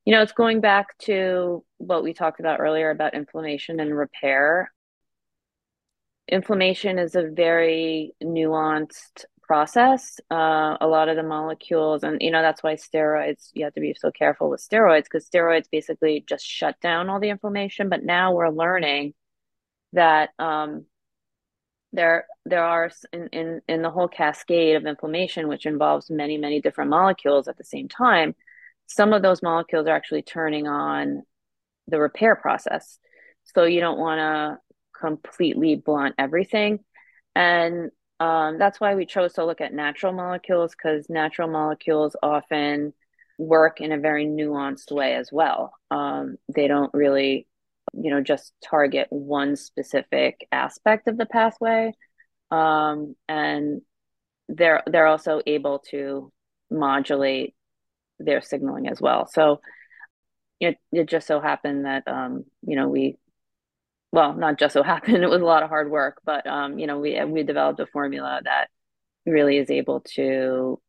you 0.04 0.12
know, 0.12 0.22
it's 0.22 0.32
going 0.32 0.60
back 0.60 0.96
to 1.00 1.64
what 1.78 2.02
we 2.02 2.12
talked 2.12 2.40
about 2.40 2.60
earlier 2.60 2.90
about 2.90 3.14
inflammation 3.14 3.78
and 3.78 3.96
repair. 3.96 4.72
Inflammation 6.28 6.98
is 6.98 7.14
a 7.14 7.28
very 7.28 8.12
nuanced 8.22 9.24
process. 9.52 10.18
Uh, 10.30 10.78
a 10.80 10.86
lot 10.86 11.10
of 11.10 11.16
the 11.16 11.22
molecules, 11.22 12.04
and 12.04 12.22
you 12.22 12.30
know, 12.30 12.40
that's 12.40 12.62
why 12.62 12.74
steroids, 12.74 13.50
you 13.52 13.64
have 13.64 13.74
to 13.74 13.80
be 13.80 13.94
so 14.00 14.10
careful 14.10 14.48
with 14.48 14.66
steroids 14.66 15.04
because 15.04 15.28
steroids 15.28 15.66
basically 15.70 16.24
just 16.26 16.42
shut 16.46 16.80
down 16.80 17.10
all 17.10 17.20
the 17.20 17.28
inflammation. 17.28 17.90
But 17.90 18.02
now 18.02 18.32
we're 18.32 18.48
learning 18.48 19.12
that 19.92 20.30
um, 20.38 20.86
there 21.92 22.24
there 22.46 22.64
are 22.64 22.90
in, 23.12 23.28
in 23.28 23.60
in 23.68 23.82
the 23.82 23.90
whole 23.90 24.08
cascade 24.08 24.76
of 24.76 24.86
inflammation 24.86 25.48
which 25.48 25.66
involves 25.66 26.08
many 26.08 26.38
many 26.38 26.58
different 26.62 26.88
molecules 26.88 27.46
at 27.46 27.58
the 27.58 27.64
same 27.64 27.88
time 27.88 28.34
some 28.86 29.12
of 29.12 29.20
those 29.20 29.42
molecules 29.42 29.86
are 29.86 29.94
actually 29.94 30.22
turning 30.22 30.66
on 30.66 31.22
the 31.88 32.00
repair 32.00 32.34
process 32.34 32.98
so 33.44 33.64
you 33.64 33.80
don't 33.80 33.98
want 33.98 34.18
to 34.18 34.58
completely 34.98 35.76
blunt 35.76 36.14
everything 36.16 36.78
and 37.34 37.90
um, 38.22 38.58
that's 38.58 38.80
why 38.80 38.94
we 38.94 39.04
chose 39.04 39.32
to 39.32 39.44
look 39.44 39.60
at 39.60 39.74
natural 39.74 40.12
molecules 40.12 40.72
because 40.72 41.10
natural 41.10 41.48
molecules 41.48 42.14
often 42.22 42.92
work 43.36 43.80
in 43.80 43.90
a 43.90 43.98
very 43.98 44.26
nuanced 44.26 44.92
way 44.92 45.14
as 45.14 45.30
well. 45.32 45.72
Um, 45.90 46.36
they 46.54 46.68
don't 46.68 46.94
really 46.94 47.48
you 47.92 48.10
know 48.10 48.20
just 48.20 48.52
target 48.64 49.08
one 49.10 49.56
specific 49.56 50.46
aspect 50.52 51.08
of 51.08 51.16
the 51.18 51.26
pathway. 51.26 51.92
Um, 52.52 53.16
and 53.28 53.82
they're 54.48 54.84
they're 54.86 55.06
also 55.06 55.40
able 55.44 55.80
to 55.90 56.32
modulate 56.70 57.54
their 58.20 58.40
signaling 58.40 58.86
as 58.86 59.00
well. 59.00 59.26
So 59.26 59.60
it, 60.60 60.76
it 60.92 61.08
just 61.08 61.26
so 61.26 61.40
happened 61.40 61.86
that 61.86 62.04
um, 62.06 62.44
you 62.64 62.76
know 62.76 62.88
we 62.88 63.18
well 64.12 64.34
not 64.34 64.58
just 64.58 64.74
so 64.74 64.82
happened 64.94 65.22
it 65.22 65.30
was 65.30 65.42
a 65.42 65.46
lot 65.46 65.62
of 65.62 65.68
hard 65.68 65.90
work 65.90 66.20
but 66.24 66.46
um, 66.46 66.78
you 66.78 66.86
know 66.86 66.98
we 66.98 67.22
we 67.24 67.42
developed 67.42 67.80
a 67.80 67.86
formula 67.86 68.40
that 68.44 68.68
really 69.26 69.58
is 69.58 69.70
able 69.70 70.00
to 70.00 70.80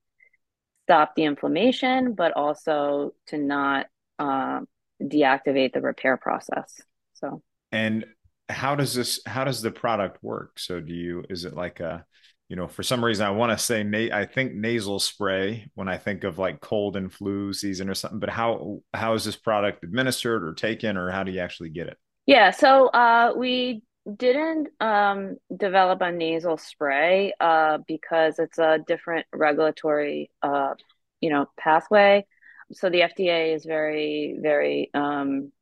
stop 0.86 1.16
the 1.16 1.24
inflammation 1.24 2.14
but 2.14 2.34
also 2.36 3.12
to 3.28 3.38
not 3.38 3.88
uh, 4.20 4.60
deactivate 5.02 5.74
the 5.74 5.82
repair 5.82 6.18
process 6.18 6.82
so 7.14 7.42
and 7.72 8.06
how 8.50 8.76
does 8.76 8.94
this 8.94 9.20
how 9.26 9.44
does 9.44 9.62
the 9.62 9.72
product 9.72 10.24
work? 10.24 10.60
So 10.60 10.80
do 10.80 10.94
you 10.94 11.24
is 11.30 11.46
it 11.46 11.56
like 11.56 11.80
a 11.80 12.06
you 12.50 12.58
know, 12.58 12.68
for 12.68 12.84
some 12.84 13.04
reason 13.04 13.26
I 13.26 13.32
want 13.32 13.52
to 13.52 13.58
say 13.58 13.84
na- 13.84 14.16
I 14.16 14.26
think 14.26 14.54
nasal 14.54 15.00
spray 15.00 15.70
when 15.74 15.88
I 15.88 15.98
think 15.98 16.24
of 16.24 16.38
like 16.38 16.62
cold 16.62 16.96
and 16.98 17.12
flu 17.12 17.52
season 17.54 17.90
or 17.90 17.96
something, 17.96 18.20
but 18.20 18.30
how 18.30 18.82
how 18.94 19.14
is 19.16 19.26
this 19.26 19.36
product 19.36 19.84
administered 19.84 20.44
or 20.44 20.54
taken 20.54 20.98
or 20.98 21.10
how 21.10 21.24
do 21.24 21.32
you 21.32 21.40
actually 21.40 21.70
get 21.70 21.88
it? 21.88 21.98
Yeah, 22.26 22.52
so 22.52 22.88
uh 22.88 23.34
we 23.36 23.84
didn't 24.18 24.68
um, 24.82 25.38
develop 25.56 26.02
a 26.02 26.12
nasal 26.12 26.58
spray 26.58 27.34
uh, 27.40 27.78
because 27.88 28.38
it's 28.38 28.58
a 28.58 28.80
different 28.86 29.26
regulatory, 29.34 30.30
uh, 30.42 30.74
you 31.22 31.30
know, 31.30 31.46
pathway. 31.58 32.26
So 32.74 32.90
the 32.90 33.04
FDA 33.04 33.54
is 33.56 33.64
very, 33.64 34.38
very 34.42 34.90
um, 34.94 35.54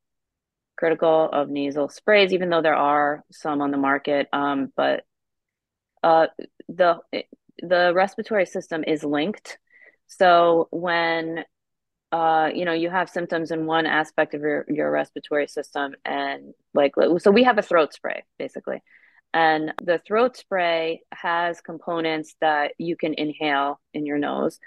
critical 0.78 1.30
of 1.32 1.50
nasal 1.50 1.90
sprays, 1.90 2.34
even 2.34 2.50
though 2.50 2.64
there 2.64 2.76
are 2.76 3.24
some 3.32 3.62
on 3.62 3.72
the 3.72 3.78
market. 3.78 4.28
Um, 4.34 4.72
but 4.76 5.04
uh, 6.04 6.28
the 6.68 7.00
the 7.60 7.92
respiratory 7.94 8.46
system 8.46 8.84
is 8.86 9.04
linked. 9.04 9.60
So 10.08 10.68
when 10.72 11.46
uh, 12.12 12.50
you 12.54 12.66
know 12.66 12.74
you 12.74 12.90
have 12.90 13.10
symptoms 13.10 13.52
in 13.52 13.66
one 13.66 13.86
aspect 13.86 14.34
of 14.34 14.42
your 14.42 14.66
your 14.68 14.92
respiratory 14.92 15.48
system, 15.48 15.96
and 16.06 16.54
like 16.74 16.94
so 17.20 17.32
we 17.32 17.44
have 17.44 17.58
a 17.58 17.64
throat 17.64 17.94
spray 17.94 18.24
basically. 18.38 18.82
And 19.34 19.74
the 19.82 19.98
throat 19.98 20.36
spray 20.36 21.04
has 21.14 21.62
components 21.62 22.36
that 22.42 22.74
you 22.78 22.98
can 22.98 23.14
inhale 23.14 23.80
in 23.94 24.06
your 24.06 24.18
nose, 24.18 24.60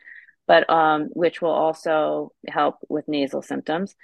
but 0.46 0.68
um, 0.70 1.10
which 1.12 1.42
will 1.42 1.50
also 1.50 2.32
help 2.48 2.76
with 2.88 3.06
nasal 3.06 3.42
symptoms 3.42 3.94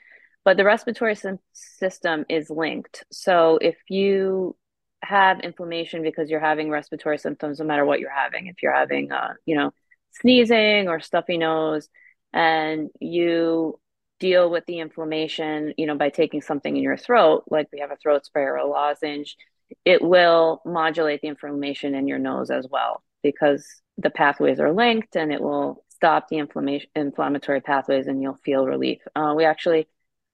but 0.44 0.56
the 0.56 0.64
respiratory 0.64 1.16
system 1.52 2.24
is 2.28 2.50
linked. 2.50 3.04
So 3.12 3.58
if 3.60 3.76
you 3.88 4.56
have 5.02 5.40
inflammation 5.40 6.02
because 6.02 6.30
you're 6.30 6.40
having 6.40 6.70
respiratory 6.70 7.18
symptoms, 7.18 7.58
no 7.58 7.66
matter 7.66 7.84
what 7.84 8.00
you're 8.00 8.10
having, 8.10 8.46
if 8.46 8.62
you're 8.62 8.74
having, 8.74 9.12
uh, 9.12 9.34
you 9.44 9.56
know, 9.56 9.72
sneezing 10.12 10.88
or 10.88 11.00
stuffy 11.00 11.36
nose, 11.36 11.88
and 12.32 12.90
you 13.00 13.78
deal 14.18 14.50
with 14.50 14.66
the 14.66 14.78
inflammation, 14.78 15.74
you 15.76 15.86
know, 15.86 15.96
by 15.96 16.10
taking 16.10 16.42
something 16.42 16.76
in 16.76 16.82
your 16.82 16.96
throat, 16.96 17.44
like 17.50 17.68
we 17.72 17.80
have 17.80 17.90
a 17.90 17.96
throat 17.96 18.24
spray 18.26 18.44
or 18.44 18.56
a 18.56 18.66
lozenge, 18.66 19.36
it 19.84 20.02
will 20.02 20.60
modulate 20.64 21.22
the 21.22 21.28
inflammation 21.28 21.94
in 21.94 22.06
your 22.06 22.18
nose 22.18 22.50
as 22.50 22.66
well 22.70 23.02
because 23.22 23.66
the 23.98 24.10
pathways 24.10 24.60
are 24.60 24.72
linked 24.72 25.16
and 25.16 25.32
it 25.32 25.40
will 25.40 25.84
stop 25.88 26.28
the 26.28 26.38
inflammation 26.38 26.88
inflammatory 26.94 27.60
pathways 27.60 28.06
and 28.06 28.22
you'll 28.22 28.38
feel 28.44 28.66
relief. 28.66 29.00
Uh, 29.14 29.34
we 29.36 29.44
actually 29.44 29.86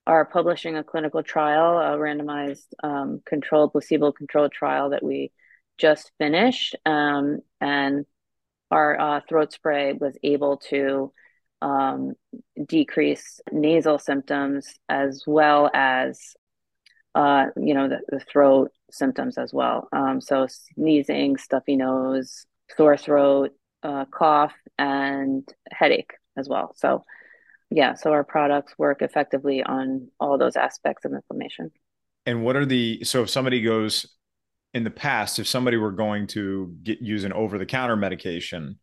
are 0.05 0.25
publishing 0.25 0.77
a 0.77 0.83
clinical 0.83 1.21
trial, 1.21 1.77
a 1.77 1.97
randomized 1.97 2.67
um, 2.83 3.21
controlled, 3.25 3.73
placebo 3.73 4.11
controlled 4.11 4.51
trial 4.53 4.91
that 4.91 5.03
we 5.03 5.31
just 5.77 6.11
finished. 6.17 6.75
Um, 6.85 7.39
and 7.59 8.05
our 8.71 8.99
uh, 8.99 9.21
throat 9.27 9.51
spray 9.51 9.93
was 9.93 10.17
able 10.23 10.57
to 10.69 11.11
um, 11.61 12.13
decrease 12.67 13.39
nasal 13.51 13.99
symptoms 13.99 14.67
as 14.89 15.23
well 15.25 15.69
as, 15.73 16.35
uh, 17.15 17.47
you 17.55 17.73
know, 17.73 17.87
the, 17.87 17.99
the, 18.09 18.19
throat 18.19 18.71
symptoms 18.91 19.37
as 19.37 19.53
well. 19.53 19.87
Um, 19.91 20.21
so 20.21 20.47
sneezing, 20.47 21.37
stuffy 21.37 21.75
nose, 21.75 22.45
sore 22.75 22.97
throat, 22.97 23.51
uh, 23.83 24.05
cough, 24.11 24.53
and 24.77 25.47
headache 25.71 26.13
as 26.37 26.47
well. 26.47 26.73
So 26.75 27.03
yeah, 27.69 27.95
so 27.95 28.11
our 28.11 28.23
products 28.23 28.73
work 28.77 29.01
effectively 29.01 29.63
on 29.63 30.07
all 30.19 30.37
those 30.37 30.55
aspects 30.55 31.05
of 31.05 31.13
inflammation. 31.13 31.71
And 32.25 32.43
what 32.43 32.55
are 32.55 32.65
the 32.65 33.03
so 33.03 33.23
if 33.23 33.29
somebody 33.29 33.61
goes 33.61 34.05
in 34.73 34.83
the 34.83 34.91
past, 34.91 35.39
if 35.39 35.47
somebody 35.47 35.77
were 35.77 35.91
going 35.91 36.27
to 36.27 36.75
get 36.83 37.01
use 37.01 37.23
an 37.23 37.33
over 37.33 37.57
the 37.57 37.65
counter 37.65 37.95
medication 37.95 38.79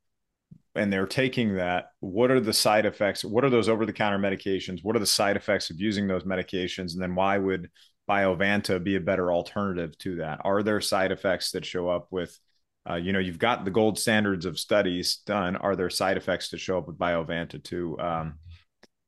and 0.74 0.92
they're 0.92 1.06
taking 1.06 1.56
that, 1.56 1.86
what 2.00 2.30
are 2.30 2.40
the 2.40 2.52
side 2.52 2.86
effects? 2.86 3.24
What 3.24 3.44
are 3.44 3.50
those 3.50 3.68
over 3.68 3.86
the 3.86 3.92
counter 3.92 4.18
medications? 4.18 4.80
What 4.82 4.96
are 4.96 5.00
the 5.00 5.06
side 5.06 5.36
effects 5.36 5.70
of 5.70 5.80
using 5.80 6.06
those 6.06 6.24
medications? 6.24 6.94
And 6.94 7.02
then 7.02 7.14
why 7.14 7.38
would 7.38 7.70
Biovanta 8.08 8.82
be 8.82 8.96
a 8.96 9.00
better 9.00 9.32
alternative 9.32 9.96
to 9.98 10.16
that? 10.16 10.40
Are 10.44 10.62
there 10.62 10.80
side 10.80 11.12
effects 11.12 11.52
that 11.52 11.64
show 11.64 11.88
up 11.88 12.08
with 12.10 12.38
uh, 12.88 12.96
you 12.96 13.12
know, 13.12 13.18
you've 13.18 13.38
got 13.38 13.64
the 13.64 13.70
gold 13.70 13.98
standards 13.98 14.44
of 14.44 14.58
studies 14.58 15.16
done. 15.24 15.56
Are 15.56 15.74
there 15.74 15.88
side 15.88 16.16
effects 16.16 16.50
that 16.50 16.58
show 16.58 16.78
up 16.78 16.86
with 16.86 16.98
Biovanta 16.98 17.62
too? 17.62 17.98
Um, 17.98 18.38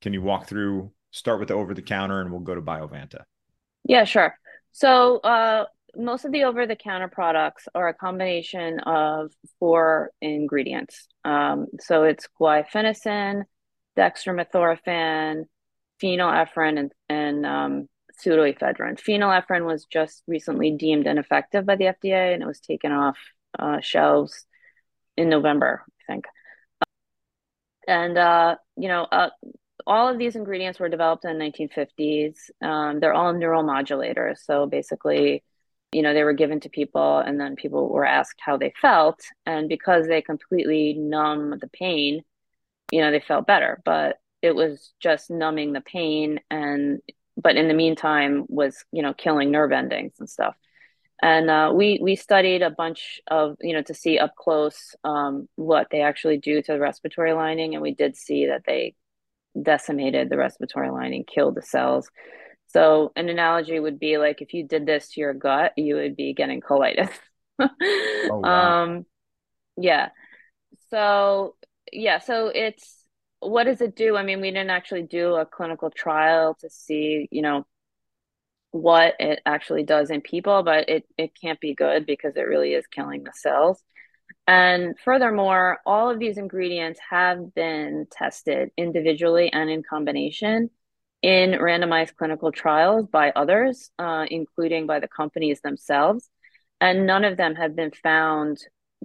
can 0.00 0.12
you 0.12 0.22
walk 0.22 0.46
through, 0.46 0.92
start 1.10 1.40
with 1.40 1.48
the 1.48 1.54
over 1.54 1.74
the 1.74 1.82
counter 1.82 2.20
and 2.20 2.30
we'll 2.30 2.40
go 2.40 2.54
to 2.54 2.62
Biovanta? 2.62 3.24
Yeah, 3.84 4.04
sure. 4.04 4.38
So, 4.72 5.18
uh, 5.18 5.66
most 5.96 6.24
of 6.24 6.32
the 6.32 6.44
over 6.44 6.66
the 6.66 6.76
counter 6.76 7.08
products 7.08 7.68
are 7.74 7.88
a 7.88 7.94
combination 7.94 8.80
of 8.80 9.32
four 9.58 10.10
ingredients. 10.20 11.08
Um, 11.24 11.66
so 11.80 12.04
it's 12.04 12.28
guaifenesin, 12.40 13.44
dextromethorphan, 13.96 15.44
phenylephrine, 16.02 16.78
and, 16.78 16.92
and 17.08 17.46
um, 17.46 17.88
pseudoephedrine. 18.24 19.00
Phenylephrine 19.00 19.64
was 19.64 19.86
just 19.86 20.22
recently 20.26 20.72
deemed 20.72 21.06
ineffective 21.06 21.66
by 21.66 21.76
the 21.76 21.86
FDA, 21.86 22.34
and 22.34 22.42
it 22.42 22.46
was 22.46 22.60
taken 22.60 22.92
off 22.92 23.18
uh, 23.58 23.80
shelves 23.80 24.46
in 25.16 25.28
November, 25.28 25.82
I 25.88 26.12
think. 26.12 26.26
And 27.88 28.18
uh, 28.18 28.56
you 28.76 28.88
know, 28.88 29.04
uh, 29.04 29.30
all 29.86 30.08
of 30.08 30.18
these 30.18 30.36
ingredients 30.36 30.80
were 30.80 30.88
developed 30.88 31.24
in 31.24 31.38
the 31.38 31.44
1950s. 31.44 32.50
Um, 32.60 33.00
they're 33.00 33.14
all 33.14 33.32
neuromodulators, 33.32 34.38
so 34.44 34.66
basically 34.66 35.44
you 35.92 36.02
know, 36.02 36.14
they 36.14 36.24
were 36.24 36.32
given 36.32 36.60
to 36.60 36.68
people 36.68 37.18
and 37.18 37.40
then 37.40 37.56
people 37.56 37.88
were 37.88 38.04
asked 38.04 38.40
how 38.40 38.56
they 38.56 38.72
felt. 38.80 39.20
And 39.44 39.68
because 39.68 40.06
they 40.06 40.20
completely 40.22 40.94
numb 40.94 41.58
the 41.60 41.68
pain, 41.68 42.22
you 42.90 43.00
know, 43.00 43.10
they 43.10 43.20
felt 43.20 43.46
better. 43.46 43.80
But 43.84 44.18
it 44.42 44.54
was 44.54 44.92
just 45.00 45.30
numbing 45.30 45.72
the 45.72 45.80
pain 45.80 46.40
and 46.50 47.00
but 47.36 47.56
in 47.56 47.68
the 47.68 47.74
meantime 47.74 48.46
was, 48.48 48.82
you 48.92 49.02
know, 49.02 49.12
killing 49.12 49.50
nerve 49.50 49.70
endings 49.70 50.14
and 50.18 50.28
stuff. 50.28 50.56
And 51.22 51.50
uh, 51.50 51.72
we 51.74 51.98
we 52.02 52.16
studied 52.16 52.62
a 52.62 52.70
bunch 52.70 53.20
of 53.30 53.56
you 53.62 53.72
know 53.72 53.82
to 53.82 53.94
see 53.94 54.18
up 54.18 54.34
close 54.36 54.94
um, 55.02 55.48
what 55.56 55.88
they 55.90 56.02
actually 56.02 56.36
do 56.36 56.60
to 56.60 56.72
the 56.72 56.78
respiratory 56.78 57.32
lining, 57.32 57.74
and 57.74 57.82
we 57.82 57.94
did 57.94 58.16
see 58.16 58.46
that 58.46 58.64
they 58.66 58.94
decimated 59.60 60.28
the 60.28 60.36
respiratory 60.36 60.90
lining, 60.90 61.24
killed 61.24 61.54
the 61.54 61.62
cells. 61.62 62.10
So 62.76 63.10
an 63.16 63.30
analogy 63.30 63.80
would 63.80 63.98
be 63.98 64.18
like 64.18 64.42
if 64.42 64.52
you 64.52 64.68
did 64.68 64.84
this 64.84 65.08
to 65.12 65.20
your 65.20 65.32
gut, 65.32 65.72
you 65.78 65.94
would 65.94 66.14
be 66.14 66.34
getting 66.34 66.60
colitis. 66.60 67.10
oh, 67.58 67.70
wow. 68.30 68.82
Um 68.82 69.06
yeah. 69.78 70.10
So 70.90 71.56
yeah, 71.90 72.18
so 72.18 72.48
it's 72.48 73.02
what 73.40 73.64
does 73.64 73.80
it 73.80 73.96
do? 73.96 74.14
I 74.14 74.24
mean, 74.24 74.42
we 74.42 74.50
didn't 74.50 74.70
actually 74.70 75.04
do 75.04 75.36
a 75.36 75.46
clinical 75.46 75.90
trial 75.90 76.54
to 76.60 76.68
see, 76.68 77.28
you 77.30 77.40
know, 77.40 77.66
what 78.72 79.14
it 79.20 79.40
actually 79.46 79.84
does 79.84 80.10
in 80.10 80.20
people, 80.20 80.62
but 80.62 80.90
it 80.90 81.06
it 81.16 81.30
can't 81.40 81.60
be 81.60 81.74
good 81.74 82.04
because 82.04 82.36
it 82.36 82.42
really 82.42 82.74
is 82.74 82.86
killing 82.88 83.24
the 83.24 83.32
cells. 83.34 83.82
And 84.46 84.98
furthermore, 85.02 85.78
all 85.86 86.10
of 86.10 86.18
these 86.18 86.36
ingredients 86.36 87.00
have 87.08 87.54
been 87.54 88.06
tested 88.10 88.70
individually 88.76 89.50
and 89.50 89.70
in 89.70 89.82
combination 89.82 90.68
in 91.22 91.52
randomized 91.52 92.16
clinical 92.16 92.52
trials 92.52 93.06
by 93.06 93.32
others, 93.34 93.90
uh, 93.98 94.26
including 94.30 94.86
by 94.86 95.00
the 95.00 95.08
companies 95.08 95.60
themselves, 95.60 96.28
and 96.80 97.06
none 97.06 97.24
of 97.24 97.36
them 97.36 97.54
have 97.54 97.74
been 97.74 97.90
found 97.90 98.58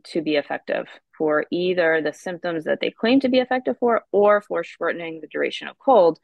to 0.03 0.21
be 0.21 0.35
effective 0.35 0.87
for 1.17 1.45
either 1.51 2.01
the 2.01 2.13
symptoms 2.13 2.63
that 2.63 2.79
they 2.79 2.91
claim 2.91 3.19
to 3.19 3.29
be 3.29 3.39
effective 3.39 3.77
for 3.79 4.03
or 4.11 4.41
for 4.41 4.63
shortening 4.63 5.21
the 5.21 5.27
duration 5.27 5.67
of 5.67 5.77
cold, 5.77 6.19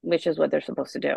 which 0.00 0.26
is 0.26 0.38
what 0.38 0.50
they're 0.50 0.60
supposed 0.60 0.92
to 0.92 1.00
do. 1.00 1.14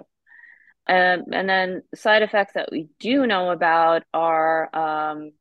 Um, 0.87 1.25
and 1.31 1.49
then 1.49 1.81
side 1.95 2.21
effects 2.21 2.53
that 2.53 2.69
we 2.71 2.89
do 2.99 3.25
know 3.25 3.49
about 3.49 4.03
are 4.13 4.75
um, 4.75 5.31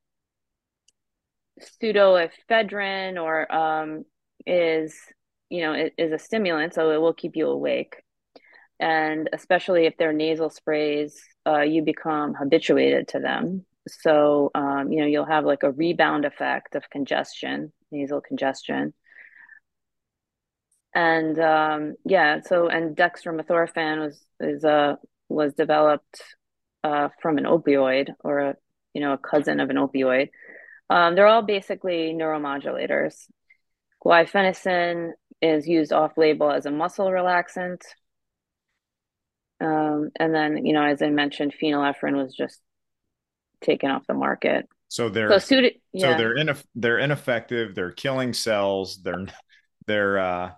pseudoephedrine 1.60 3.22
or 3.22 3.54
um, 3.54 4.04
is 4.46 4.94
you 5.50 5.62
know 5.62 5.90
is 5.98 6.12
a 6.12 6.18
stimulant 6.18 6.74
so 6.74 6.90
it 6.90 7.00
will 7.00 7.12
keep 7.12 7.36
you 7.36 7.48
awake 7.48 7.96
and 8.80 9.28
especially 9.32 9.86
if 9.86 9.96
they're 9.96 10.12
nasal 10.12 10.50
sprays, 10.50 11.20
uh, 11.46 11.60
you 11.60 11.82
become 11.82 12.34
habituated 12.34 13.08
to 13.08 13.20
them. 13.20 13.64
So 13.88 14.50
um, 14.54 14.90
you 14.90 15.00
know 15.00 15.06
you'll 15.06 15.26
have 15.26 15.44
like 15.44 15.62
a 15.62 15.70
rebound 15.70 16.24
effect 16.24 16.74
of 16.74 16.88
congestion, 16.90 17.72
nasal 17.90 18.20
congestion. 18.20 18.94
And 20.94 21.38
um, 21.38 21.94
yeah, 22.04 22.40
so 22.40 22.68
and 22.68 22.96
dextromethorphan 22.96 24.00
was 24.00 24.24
is 24.40 24.64
a 24.64 24.98
was 25.28 25.54
developed 25.54 26.22
uh, 26.84 27.08
from 27.20 27.38
an 27.38 27.44
opioid 27.44 28.10
or 28.20 28.38
a 28.38 28.56
you 28.94 29.00
know 29.00 29.12
a 29.12 29.18
cousin 29.18 29.60
of 29.60 29.70
an 29.70 29.76
opioid. 29.76 30.30
Um, 30.90 31.14
they're 31.14 31.26
all 31.26 31.42
basically 31.42 32.14
neuromodulators. 32.14 33.26
Guaifenesin 34.04 35.12
is 35.40 35.66
used 35.66 35.92
off 35.92 36.16
label 36.16 36.50
as 36.50 36.66
a 36.66 36.70
muscle 36.70 37.06
relaxant 37.06 37.80
um, 39.60 40.10
and 40.18 40.34
then, 40.34 40.64
you 40.64 40.72
know, 40.72 40.82
as 40.82 41.02
I 41.02 41.10
mentioned, 41.10 41.54
phenylephrine 41.60 42.16
was 42.16 42.34
just 42.34 42.60
taken 43.60 43.90
off 43.90 44.06
the 44.06 44.14
market. 44.14 44.68
So 44.88 45.08
they're 45.08 45.30
so, 45.30 45.38
suited, 45.38 45.74
yeah. 45.92 46.12
so 46.12 46.18
they're 46.18 46.36
in 46.36 46.56
they're 46.74 46.98
ineffective. 46.98 47.74
They're 47.74 47.90
killing 47.90 48.32
cells. 48.32 49.02
They're 49.02 49.26
they're 49.86 50.18
uh, 50.18 50.50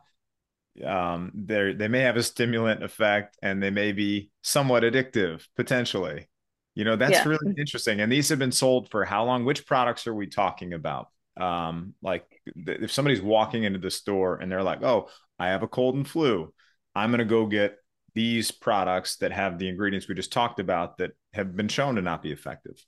um, 0.85 1.32
they 1.35 1.72
they 1.72 1.88
may 1.88 2.00
have 2.00 2.16
a 2.16 2.22
stimulant 2.22 2.82
effect, 2.82 3.38
and 3.42 3.62
they 3.62 3.70
may 3.70 3.92
be 3.92 4.30
somewhat 4.42 4.82
addictive 4.82 5.46
potentially. 5.56 6.28
You 6.74 6.85
know, 6.85 6.96
that's 6.96 7.12
yeah. 7.12 7.28
really 7.28 7.54
interesting. 7.59 8.00
And 8.00 8.12
these 8.12 8.28
have 8.28 8.38
been 8.38 8.52
sold 8.52 8.90
for 8.90 9.04
how 9.04 9.24
long? 9.24 9.46
Which 9.46 9.66
products 9.66 10.06
are 10.06 10.14
we 10.14 10.26
talking 10.26 10.74
about? 10.74 11.09
Um, 11.38 11.94
like 12.02 12.24
if 12.44 12.92
somebody's 12.92 13.22
walking 13.22 13.64
into 13.64 13.78
the 13.78 13.90
store 13.90 14.37
and 14.37 14.52
they're 14.52 14.62
like, 14.62 14.82
"Oh, 14.82 15.09
I 15.38 15.48
have 15.48 15.62
a 15.62 15.68
cold 15.68 15.94
and 15.94 16.06
flu," 16.06 16.52
I'm 16.94 17.11
going 17.11 17.20
to 17.20 17.24
go 17.24 17.46
get 17.46 17.78
these 18.16 18.50
products 18.50 19.16
that 19.16 19.31
have 19.31 19.59
the 19.59 19.68
ingredients 19.68 20.09
we 20.09 20.14
just 20.14 20.33
talked 20.33 20.59
about 20.59 20.96
that 20.96 21.11
have 21.35 21.55
been 21.55 21.68
shown 21.68 21.96
to 21.96 22.02
not 22.02 22.22
be 22.22 22.33
effective? 22.33 22.83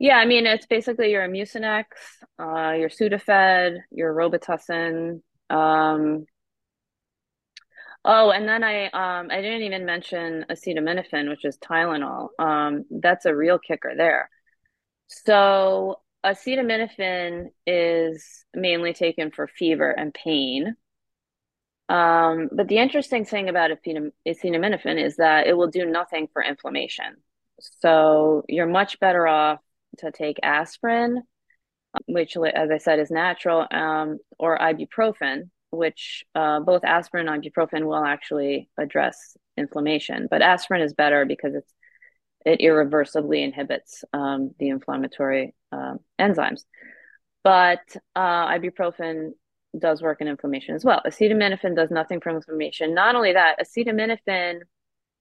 Yeah, 0.00 0.16
I 0.16 0.26
mean, 0.26 0.44
it's 0.44 0.66
basically 0.66 1.12
your 1.12 1.28
Mucinex, 1.28 1.84
uh, 2.36 2.72
your 2.72 2.88
Sudafed, 2.88 3.78
your 3.92 4.12
Robitussin. 4.12 5.22
Um, 5.48 6.26
oh, 8.04 8.30
and 8.32 8.48
then 8.48 8.64
I 8.64 8.86
um, 8.86 9.28
I 9.30 9.40
didn't 9.40 9.62
even 9.62 9.86
mention 9.86 10.44
acetaminophen, 10.50 11.28
which 11.28 11.44
is 11.44 11.56
Tylenol. 11.58 12.30
Um, 12.40 12.84
that's 12.90 13.24
a 13.24 13.34
real 13.34 13.60
kicker 13.60 13.92
there. 13.96 14.28
So 15.06 16.00
acetaminophen 16.26 17.50
is 17.68 18.44
mainly 18.52 18.94
taken 18.94 19.30
for 19.30 19.46
fever 19.46 19.92
and 19.92 20.12
pain. 20.12 20.74
Um, 21.92 22.48
but 22.50 22.68
the 22.68 22.78
interesting 22.78 23.26
thing 23.26 23.50
about 23.50 23.70
acetaminophen 23.70 25.04
is 25.04 25.16
that 25.16 25.46
it 25.46 25.52
will 25.54 25.68
do 25.68 25.84
nothing 25.84 26.26
for 26.32 26.42
inflammation. 26.42 27.16
So 27.60 28.44
you're 28.48 28.66
much 28.66 28.98
better 28.98 29.28
off 29.28 29.60
to 29.98 30.10
take 30.10 30.38
aspirin, 30.42 31.22
which, 32.06 32.34
as 32.38 32.70
I 32.70 32.78
said, 32.78 32.98
is 32.98 33.10
natural, 33.10 33.66
um, 33.70 34.18
or 34.38 34.58
ibuprofen, 34.58 35.50
which 35.68 36.24
uh, 36.34 36.60
both 36.60 36.82
aspirin 36.82 37.28
and 37.28 37.42
ibuprofen 37.42 37.84
will 37.84 38.04
actually 38.06 38.70
address 38.78 39.36
inflammation. 39.58 40.28
But 40.30 40.40
aspirin 40.40 40.80
is 40.80 40.94
better 40.94 41.26
because 41.26 41.54
it's 41.54 41.74
it 42.46 42.62
irreversibly 42.62 43.42
inhibits 43.42 44.02
um, 44.14 44.54
the 44.58 44.70
inflammatory 44.70 45.54
uh, 45.70 45.96
enzymes. 46.18 46.62
But 47.44 47.84
uh, 48.16 48.48
ibuprofen 48.48 49.32
does 49.78 50.02
work 50.02 50.20
in 50.20 50.28
inflammation 50.28 50.74
as 50.74 50.84
well. 50.84 51.00
Acetaminophen 51.06 51.74
does 51.74 51.90
nothing 51.90 52.20
for 52.20 52.30
inflammation. 52.30 52.94
Not 52.94 53.14
only 53.14 53.32
that, 53.32 53.58
acetaminophen 53.58 54.60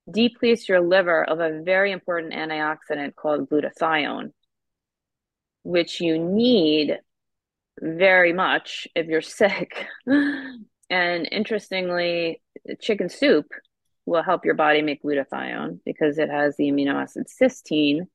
depletes 0.10 0.68
your 0.68 0.82
liver 0.82 1.24
of 1.24 1.40
a 1.40 1.62
very 1.64 1.92
important 1.92 2.34
antioxidant 2.34 3.16
called 3.16 3.50
glutathione, 3.50 4.32
which 5.64 6.02
you 6.02 6.18
need 6.18 7.00
very 7.80 8.34
much 8.34 8.88
if 8.96 9.08
you're 9.08 9.22
sick. 9.22 9.86
and 10.08 11.28
interestingly, 11.32 12.42
chicken 12.82 13.10
soup 13.10 13.48
will 14.06 14.24
help 14.24 14.46
your 14.46 14.56
body 14.56 14.82
make 14.82 15.04
glutathione 15.04 15.80
because 15.86 16.18
it 16.18 16.30
has 16.30 16.56
the 16.58 16.72
amino 16.72 16.96
acid 16.96 17.28
cysteine 17.28 18.08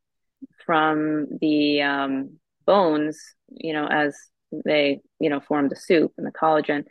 from 0.64 1.26
the 1.40 1.80
um, 1.82 2.38
bones, 2.66 3.18
you 3.48 3.72
know, 3.72 3.86
as 3.86 4.16
they 4.64 5.00
you 5.20 5.30
know 5.30 5.40
form 5.40 5.68
the 5.68 5.76
soup 5.76 6.12
and 6.18 6.26
the 6.26 6.32
collagen. 6.32 6.84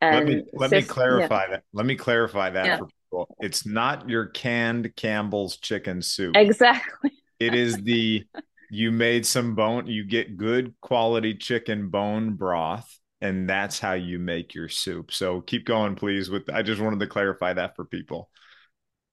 And 0.00 0.16
let 0.16 0.26
me 0.26 0.44
let 0.52 0.70
me 0.70 0.82
clarify 0.82 1.42
yeah. 1.42 1.50
that. 1.56 1.62
Let 1.72 1.86
me 1.86 1.94
clarify 1.94 2.50
that 2.50 2.64
yeah. 2.64 2.76
for 2.78 2.86
people. 2.86 3.36
It's 3.40 3.66
not 3.66 4.08
your 4.08 4.26
canned 4.26 4.94
campbell's 4.96 5.58
chicken 5.58 6.00
soup. 6.02 6.36
Exactly. 6.36 7.12
It 7.38 7.54
is 7.54 7.76
the 7.82 8.24
you 8.70 8.92
made 8.92 9.26
some 9.26 9.54
bone 9.54 9.86
you 9.86 10.04
get 10.04 10.36
good 10.36 10.74
quality 10.80 11.34
chicken 11.34 11.88
bone 11.88 12.34
broth 12.34 12.88
and 13.20 13.50
that's 13.50 13.78
how 13.78 13.92
you 13.92 14.18
make 14.18 14.54
your 14.54 14.68
soup. 14.68 15.12
So 15.12 15.40
keep 15.40 15.66
going 15.66 15.96
please 15.96 16.30
with 16.30 16.48
i 16.50 16.62
just 16.62 16.80
wanted 16.80 17.00
to 17.00 17.06
clarify 17.06 17.52
that 17.52 17.76
for 17.76 17.84
people. 17.84 18.30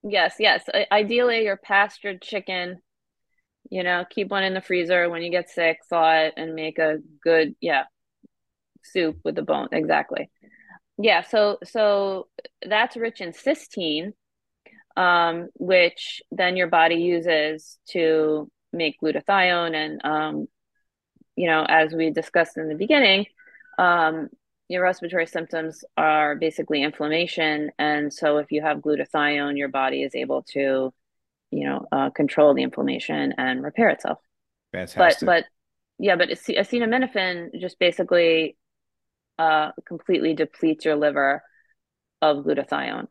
Yes 0.04 0.36
yes. 0.40 0.64
Ideally 0.92 1.44
your 1.44 1.58
pastured 1.58 2.22
chicken 2.22 2.80
you 3.70 3.84
know, 3.84 4.06
keep 4.10 4.30
one 4.30 4.44
in 4.44 4.54
the 4.54 4.62
freezer 4.62 5.10
when 5.10 5.22
you 5.22 5.32
get 5.32 5.50
sick, 5.50 5.80
thaw 5.90 6.26
it 6.26 6.34
and 6.38 6.56
make 6.56 6.80
a 6.80 7.00
good, 7.24 7.56
yeah, 7.60 7.84
soup 8.84 9.18
with 9.24 9.36
the 9.36 9.42
bone. 9.42 9.68
Exactly. 9.72 10.30
Yeah, 10.98 11.22
so 11.22 11.60
so 11.64 12.28
that's 12.66 12.98
rich 12.98 13.22
in 13.22 13.32
cysteine, 13.32 14.14
um, 14.96 15.50
which 15.54 16.22
then 16.32 16.58
your 16.58 16.68
body 16.68 16.96
uses 16.96 17.78
to 17.90 18.50
make 18.74 18.96
glutathione. 19.02 19.76
And 19.76 20.02
um, 20.04 20.48
you 21.36 21.48
know, 21.48 21.66
as 21.68 21.94
we 21.94 22.10
discussed 22.10 22.58
in 22.58 22.68
the 22.68 22.76
beginning, 22.76 23.28
um, 23.78 24.30
your 24.70 24.82
respiratory 24.82 25.28
symptoms 25.28 25.86
are 25.96 26.36
basically 26.36 26.82
inflammation, 26.82 27.72
and 27.78 28.12
so 28.12 28.38
if 28.38 28.52
you 28.52 28.62
have 28.62 28.80
glutathione, 28.80 29.58
your 29.58 29.70
body 29.70 30.02
is 30.02 30.16
able 30.16 30.44
to, 30.54 30.92
you 31.52 31.66
know, 31.66 31.86
uh, 31.92 32.10
control 32.10 32.54
the 32.54 32.64
inflammation 32.64 33.34
and 33.38 33.64
repair 33.64 33.90
itself. 33.90 34.20
Fantastic. 34.74 35.26
But 35.26 35.26
but 35.26 35.46
yeah, 36.00 36.16
but 36.16 36.30
acetaminophen 36.30 37.60
just 37.60 37.80
basically 37.80 38.58
uh, 39.40 39.72
completely 39.88 40.34
depletes 40.34 40.86
your 40.86 40.96
liver 40.96 41.44
of 42.22 42.38
glutathione. 42.46 43.08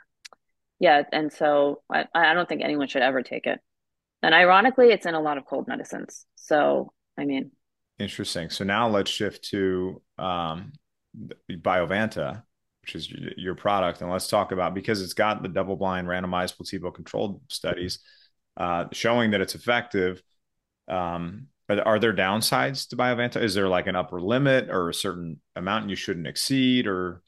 Yeah, 0.78 1.02
and 1.12 1.32
so 1.32 1.82
I, 1.90 2.04
I 2.14 2.34
don't 2.34 2.48
think 2.48 2.62
anyone 2.62 2.88
should 2.88 3.02
ever 3.02 3.22
take 3.22 3.46
it. 3.46 3.60
And 4.22 4.34
ironically, 4.34 4.88
it's 4.88 5.06
in 5.06 5.14
a 5.14 5.20
lot 5.20 5.38
of 5.38 5.46
cold 5.46 5.68
medicines. 5.68 6.26
So, 6.36 6.92
I 7.18 7.24
mean, 7.24 7.52
interesting. 7.98 8.50
So 8.50 8.64
now 8.64 8.88
let's 8.88 9.10
shift 9.10 9.48
to 9.50 10.02
um, 10.18 10.72
Biovanta, 11.50 12.42
which 12.82 12.94
is 12.94 13.10
your 13.10 13.54
product, 13.54 14.02
and 14.02 14.10
let's 14.10 14.28
talk 14.28 14.52
about 14.52 14.74
because 14.74 15.00
it's 15.02 15.14
got 15.14 15.42
the 15.42 15.48
double-blind, 15.48 16.06
randomized, 16.06 16.56
placebo-controlled 16.56 17.40
studies 17.48 18.00
uh, 18.56 18.86
showing 18.92 19.32
that 19.32 19.40
it's 19.40 19.54
effective. 19.54 20.22
Um, 20.88 21.48
are, 21.68 21.80
are 21.82 21.98
there 21.98 22.14
downsides 22.14 22.88
to 22.88 22.96
Biovanta? 22.96 23.42
Is 23.42 23.54
there 23.54 23.68
like 23.68 23.86
an 23.86 23.96
upper 23.96 24.20
limit 24.20 24.70
or 24.70 24.88
a 24.88 24.94
certain 24.94 25.40
amount 25.54 25.90
you 25.90 25.96
shouldn't 25.96 26.26
exceed, 26.26 26.86
or 26.86 27.22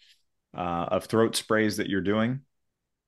uh, 0.56 0.86
of 0.88 1.04
throat 1.06 1.36
sprays 1.36 1.76
that 1.76 1.88
you're 1.88 2.00
doing? 2.00 2.40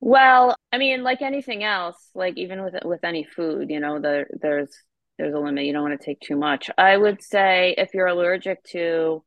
Well, 0.01 0.57
I 0.73 0.79
mean, 0.79 1.03
like 1.03 1.23
anything 1.23 1.63
else, 1.63 1.97
like 2.15 2.39
even 2.39 2.63
with 2.63 2.75
with 2.85 3.05
any 3.05 3.25
food, 3.25 3.71
you 3.71 3.81
know, 3.81 4.01
there 4.01 4.29
there's 4.41 4.75
there's 5.19 5.35
a 5.35 5.39
limit. 5.39 5.67
You 5.67 5.73
don't 5.73 5.83
want 5.83 6.01
to 6.01 6.05
take 6.05 6.21
too 6.21 6.37
much. 6.37 6.71
I 6.79 6.97
would 6.97 7.23
say 7.23 7.75
if 7.77 7.93
you're 7.93 8.07
allergic 8.07 8.63
to 8.73 9.23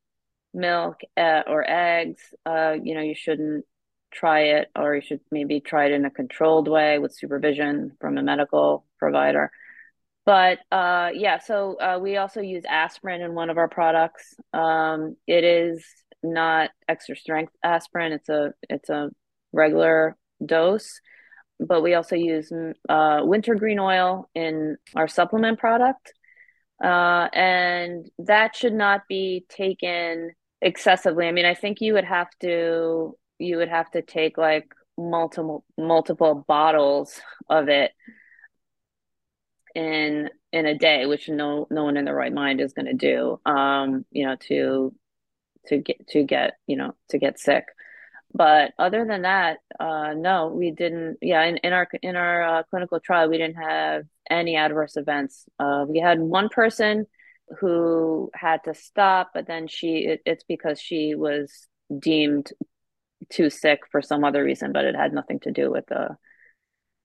milk 0.53 1.01
uh, 1.15 1.43
or 1.47 1.69
eggs, 1.69 2.21
uh, 2.45 2.75
you 2.81 2.95
know, 2.95 3.01
you 3.01 3.15
shouldn't 3.15 3.65
try 4.13 4.41
it, 4.41 4.69
or 4.75 4.95
you 4.95 5.01
should 5.01 5.21
maybe 5.31 5.59
try 5.59 5.85
it 5.85 5.91
in 5.91 6.05
a 6.05 6.11
controlled 6.11 6.67
way 6.67 6.99
with 6.99 7.15
supervision 7.15 7.91
from 7.99 8.17
a 8.17 8.23
medical 8.23 8.85
provider. 8.99 9.51
But 10.25 10.59
uh, 10.71 11.09
yeah, 11.13 11.39
so 11.39 11.75
uh, 11.75 11.99
we 12.01 12.17
also 12.17 12.41
use 12.41 12.63
aspirin 12.67 13.21
in 13.21 13.35
one 13.35 13.49
of 13.49 13.57
our 13.57 13.67
products. 13.67 14.33
Um, 14.53 15.17
it 15.27 15.43
is 15.43 15.85
not 16.23 16.69
extra 16.87 17.15
strength 17.15 17.53
aspirin; 17.63 18.13
it's 18.13 18.29
a 18.29 18.53
it's 18.69 18.89
a 18.89 19.09
regular 19.51 20.15
dose. 20.45 21.01
But 21.59 21.81
we 21.81 21.93
also 21.93 22.15
use 22.15 22.51
uh, 22.89 23.21
wintergreen 23.23 23.79
oil 23.79 24.29
in 24.33 24.77
our 24.95 25.07
supplement 25.07 25.59
product, 25.59 26.13
uh, 26.83 27.27
and 27.33 28.09
that 28.19 28.55
should 28.55 28.73
not 28.73 29.01
be 29.07 29.45
taken 29.49 30.31
excessively. 30.61 31.27
I 31.27 31.31
mean, 31.31 31.45
I 31.45 31.53
think 31.53 31.81
you 31.81 31.93
would 31.93 32.05
have 32.05 32.29
to 32.41 33.17
you 33.39 33.57
would 33.57 33.69
have 33.69 33.89
to 33.91 34.01
take 34.01 34.37
like 34.37 34.73
multiple 34.97 35.65
multiple 35.77 36.45
bottles 36.47 37.19
of 37.49 37.67
it 37.69 37.91
in 39.75 40.29
in 40.51 40.65
a 40.65 40.77
day, 40.77 41.05
which 41.05 41.29
no 41.29 41.67
no 41.69 41.83
one 41.83 41.97
in 41.97 42.05
their 42.05 42.15
right 42.15 42.33
mind 42.33 42.61
is 42.61 42.73
going 42.73 42.85
to 42.85 42.93
do. 42.93 43.39
Um, 43.45 44.05
you 44.11 44.25
know, 44.25 44.35
to 44.47 44.93
to 45.67 45.77
get 45.77 46.07
to 46.09 46.23
get 46.23 46.53
you 46.67 46.77
know 46.77 46.95
to 47.09 47.17
get 47.17 47.39
sick. 47.39 47.65
But 48.35 48.71
other 48.79 49.05
than 49.05 49.23
that, 49.23 49.59
uh, 49.79 50.13
no, 50.15 50.47
we 50.47 50.71
didn't. 50.71 51.17
Yeah, 51.21 51.43
in, 51.43 51.57
in 51.57 51.73
our 51.73 51.87
in 52.01 52.15
our 52.15 52.43
uh, 52.59 52.63
clinical 52.63 52.99
trial, 52.99 53.29
we 53.29 53.37
didn't 53.37 53.61
have 53.61 54.05
any 54.29 54.55
adverse 54.55 54.97
events. 54.97 55.45
Uh, 55.59 55.85
we 55.87 55.99
had 55.99 56.19
one 56.19 56.49
person 56.49 57.05
who 57.59 58.31
had 58.33 58.63
to 58.63 58.73
stop, 58.73 59.31
but 59.33 59.47
then 59.47 59.67
she 59.67 60.05
it, 60.05 60.21
it's 60.25 60.43
because 60.43 60.79
she 60.79 61.13
was 61.15 61.67
deemed 61.99 62.51
too 63.29 63.49
sick 63.49 63.81
for 63.91 64.01
some 64.01 64.23
other 64.23 64.43
reason, 64.43 64.71
but 64.71 64.85
it 64.85 64.95
had 64.95 65.13
nothing 65.13 65.39
to 65.41 65.51
do 65.51 65.71
with 65.71 65.85
the 65.87 66.17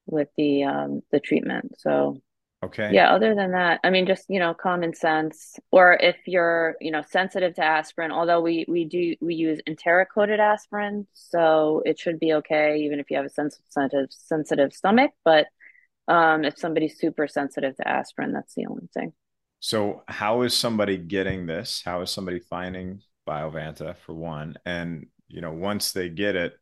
with 0.07 0.29
the 0.37 0.65
um 0.65 1.03
the 1.11 1.21
treatment. 1.21 1.75
So 1.79 2.21
Okay. 2.61 2.93
Yeah, 2.93 3.15
other 3.15 3.37
than 3.37 3.53
that, 3.53 3.79
I 3.85 3.91
mean, 3.91 4.05
just, 4.07 4.25
you 4.29 4.41
know, 4.41 4.53
common 4.53 4.93
sense. 4.93 5.61
Or 5.71 5.95
if 5.95 6.17
you're, 6.27 6.75
you 6.81 6.91
know, 6.91 7.03
sensitive 7.09 7.55
to 7.55 7.65
aspirin, 7.65 8.11
although 8.11 8.41
we 8.41 8.65
we 8.67 8.85
do 8.85 9.15
we 9.21 9.37
use 9.37 9.61
enteric-coated 9.69 10.41
aspirin, 10.41 11.07
so 11.13 11.83
it 11.87 12.01
should 12.01 12.19
be 12.19 12.33
okay 12.35 12.81
even 12.81 12.99
if 12.99 13.11
you 13.11 13.17
have 13.17 13.27
a 13.27 13.31
sensitive 13.31 14.09
sensitive 14.11 14.73
stomach. 14.73 15.13
But 15.25 15.47
um, 16.09 16.45
if 16.45 16.59
somebody's 16.59 16.99
super 16.99 17.29
sensitive 17.29 17.77
to 17.77 17.87
aspirin, 17.87 18.33
that's 18.33 18.55
the 18.55 18.67
only 18.67 18.89
thing. 18.93 19.13
So, 19.61 20.03
how 20.09 20.43
is 20.43 20.57
somebody 20.57 20.97
getting 20.97 21.47
this? 21.47 21.83
How 21.85 22.01
is 22.01 22.11
somebody 22.11 22.41
finding 22.41 23.03
Biovanta 23.29 23.97
for 23.99 24.15
one? 24.15 24.57
And 24.65 25.07
you 25.29 25.41
know, 25.41 25.53
once 25.53 25.93
they 25.93 26.09
get 26.09 26.37
it, 26.37 26.55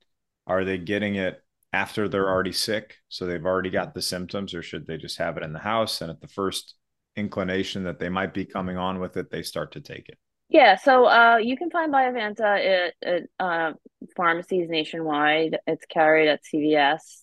are 0.46 0.64
they 0.64 0.78
getting 0.78 1.16
it 1.16 1.42
after 1.72 2.08
they're 2.08 2.28
already 2.28 2.52
sick? 2.52 2.96
So 3.08 3.26
they've 3.26 3.44
already 3.44 3.70
got 3.70 3.94
the 3.94 4.02
symptoms 4.02 4.54
or 4.54 4.62
should 4.62 4.86
they 4.86 4.96
just 4.96 5.18
have 5.18 5.36
it 5.36 5.42
in 5.42 5.52
the 5.52 5.58
house? 5.58 6.00
And 6.00 6.10
at 6.10 6.20
the 6.20 6.28
first 6.28 6.74
inclination 7.16 7.84
that 7.84 7.98
they 7.98 8.08
might 8.08 8.34
be 8.34 8.44
coming 8.44 8.76
on 8.76 9.00
with 9.00 9.16
it 9.16 9.30
they 9.30 9.42
start 9.42 9.72
to 9.72 9.80
take 9.80 10.08
it. 10.08 10.18
Yeah 10.48 10.76
so 10.76 11.06
uh, 11.06 11.38
you 11.38 11.56
can 11.56 11.70
find 11.70 11.92
biovanta 11.92 12.90
at, 12.90 12.94
at 13.02 13.22
uh, 13.40 13.72
pharmacies 14.16 14.68
nationwide. 14.68 15.58
It's 15.66 15.86
carried 15.86 16.28
at 16.28 16.40
cvs 16.44 17.22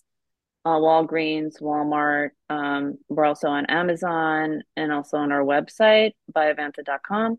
uh, 0.64 0.70
walgreens 0.70 1.60
walmart 1.60 2.30
um, 2.48 2.98
we're 3.08 3.24
also 3.24 3.48
on 3.48 3.66
amazon 3.66 4.62
and 4.76 4.92
also 4.92 5.18
on 5.18 5.30
our 5.30 5.42
website 5.42 6.12
biovanta.com 6.34 7.38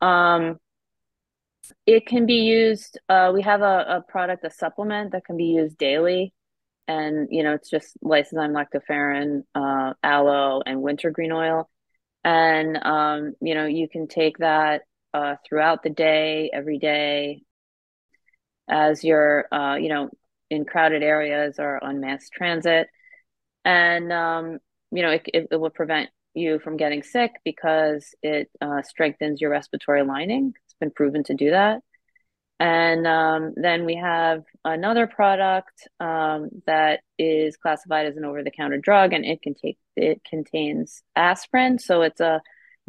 um, 0.00 0.58
it 1.86 2.06
can 2.06 2.26
be 2.26 2.34
used. 2.34 2.98
Uh, 3.08 3.30
we 3.34 3.42
have 3.42 3.62
a, 3.62 3.84
a 3.88 4.04
product, 4.08 4.44
a 4.44 4.50
supplement 4.50 5.12
that 5.12 5.24
can 5.24 5.36
be 5.36 5.44
used 5.44 5.78
daily, 5.78 6.32
and 6.88 7.28
you 7.30 7.42
know 7.42 7.54
it's 7.54 7.70
just 7.70 7.96
lysozyme 8.04 8.52
lactoferrin, 8.52 9.42
uh, 9.54 9.94
aloe, 10.02 10.62
and 10.64 10.82
wintergreen 10.82 11.32
oil, 11.32 11.68
and 12.24 12.78
um, 12.84 13.34
you 13.40 13.54
know 13.54 13.66
you 13.66 13.88
can 13.88 14.08
take 14.08 14.38
that 14.38 14.82
uh, 15.14 15.36
throughout 15.46 15.82
the 15.82 15.90
day, 15.90 16.50
every 16.52 16.78
day, 16.78 17.42
as 18.68 19.04
you're 19.04 19.46
uh, 19.52 19.76
you 19.76 19.88
know 19.88 20.10
in 20.50 20.64
crowded 20.64 21.02
areas 21.02 21.56
or 21.58 21.82
on 21.82 22.00
mass 22.00 22.28
transit, 22.28 22.88
and 23.64 24.12
um, 24.12 24.58
you 24.90 25.02
know 25.02 25.10
it, 25.10 25.22
it, 25.32 25.48
it 25.52 25.56
will 25.56 25.70
prevent 25.70 26.10
you 26.34 26.58
from 26.58 26.76
getting 26.78 27.02
sick 27.02 27.32
because 27.44 28.14
it 28.22 28.50
uh, 28.60 28.82
strengthens 28.82 29.40
your 29.40 29.50
respiratory 29.50 30.02
lining 30.02 30.54
been 30.82 30.90
proven 31.00 31.22
to 31.24 31.34
do 31.34 31.50
that. 31.50 31.80
And 32.58 33.06
um, 33.06 33.54
then 33.56 33.86
we 33.86 33.96
have 33.96 34.42
another 34.64 35.06
product 35.06 35.88
um, 35.98 36.48
that 36.66 37.00
is 37.18 37.56
classified 37.56 38.06
as 38.06 38.16
an 38.16 38.24
over-the-counter 38.24 38.78
drug, 38.78 39.12
and 39.12 39.24
it 39.24 39.42
can 39.42 39.54
take 39.54 39.78
it 39.96 40.22
contains 40.28 41.02
aspirin, 41.16 41.78
so 41.78 42.02
it's 42.02 42.20
a 42.20 42.40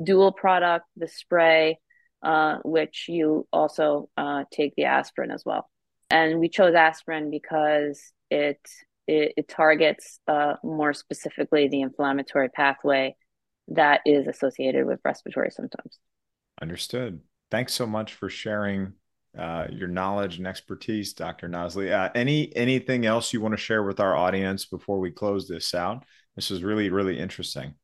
dual 0.02 0.32
product, 0.32 0.86
the 0.96 1.08
spray, 1.08 1.80
uh, 2.22 2.58
which 2.64 3.06
you 3.10 3.48
also 3.52 4.10
uh, 4.16 4.44
take 4.52 4.76
the 4.76 4.86
aspirin 4.86 5.32
as 5.32 5.44
well. 5.46 5.70
And 6.10 6.40
we 6.40 6.50
chose 6.50 6.76
aspirin 6.76 7.32
because 7.32 7.98
it 8.30 8.62
it, 9.08 9.34
it 9.38 9.48
targets 9.48 10.20
uh, 10.28 10.56
more 10.64 10.94
specifically 10.94 11.68
the 11.68 11.82
inflammatory 11.82 12.50
pathway 12.50 13.16
that 13.70 14.02
is 14.06 14.28
associated 14.28 14.86
with 14.86 15.00
respiratory 15.04 15.52
symptoms. 15.52 15.98
Understood 16.62 17.22
thanks 17.54 17.72
so 17.76 17.86
much 17.86 18.16
for 18.16 18.30
sharing 18.30 18.92
uh, 19.38 19.68
your 19.72 19.88
knowledge 19.88 20.40
and 20.40 20.48
expertise, 20.48 21.14
Dr. 21.14 21.48
Nazlie. 21.48 21.92
Uh, 21.92 22.10
any 22.16 22.52
anything 22.56 23.06
else 23.06 23.32
you 23.32 23.42
want 23.42 23.54
to 23.54 23.62
share 23.62 23.84
with 23.84 24.00
our 24.00 24.16
audience 24.16 24.66
before 24.66 25.00
we 25.00 25.12
close 25.12 25.48
this 25.48 25.76
out? 25.76 26.04
This 26.36 26.50
was 26.50 26.64
really 26.64 26.90
really 26.90 27.20
interesting. 27.20 27.76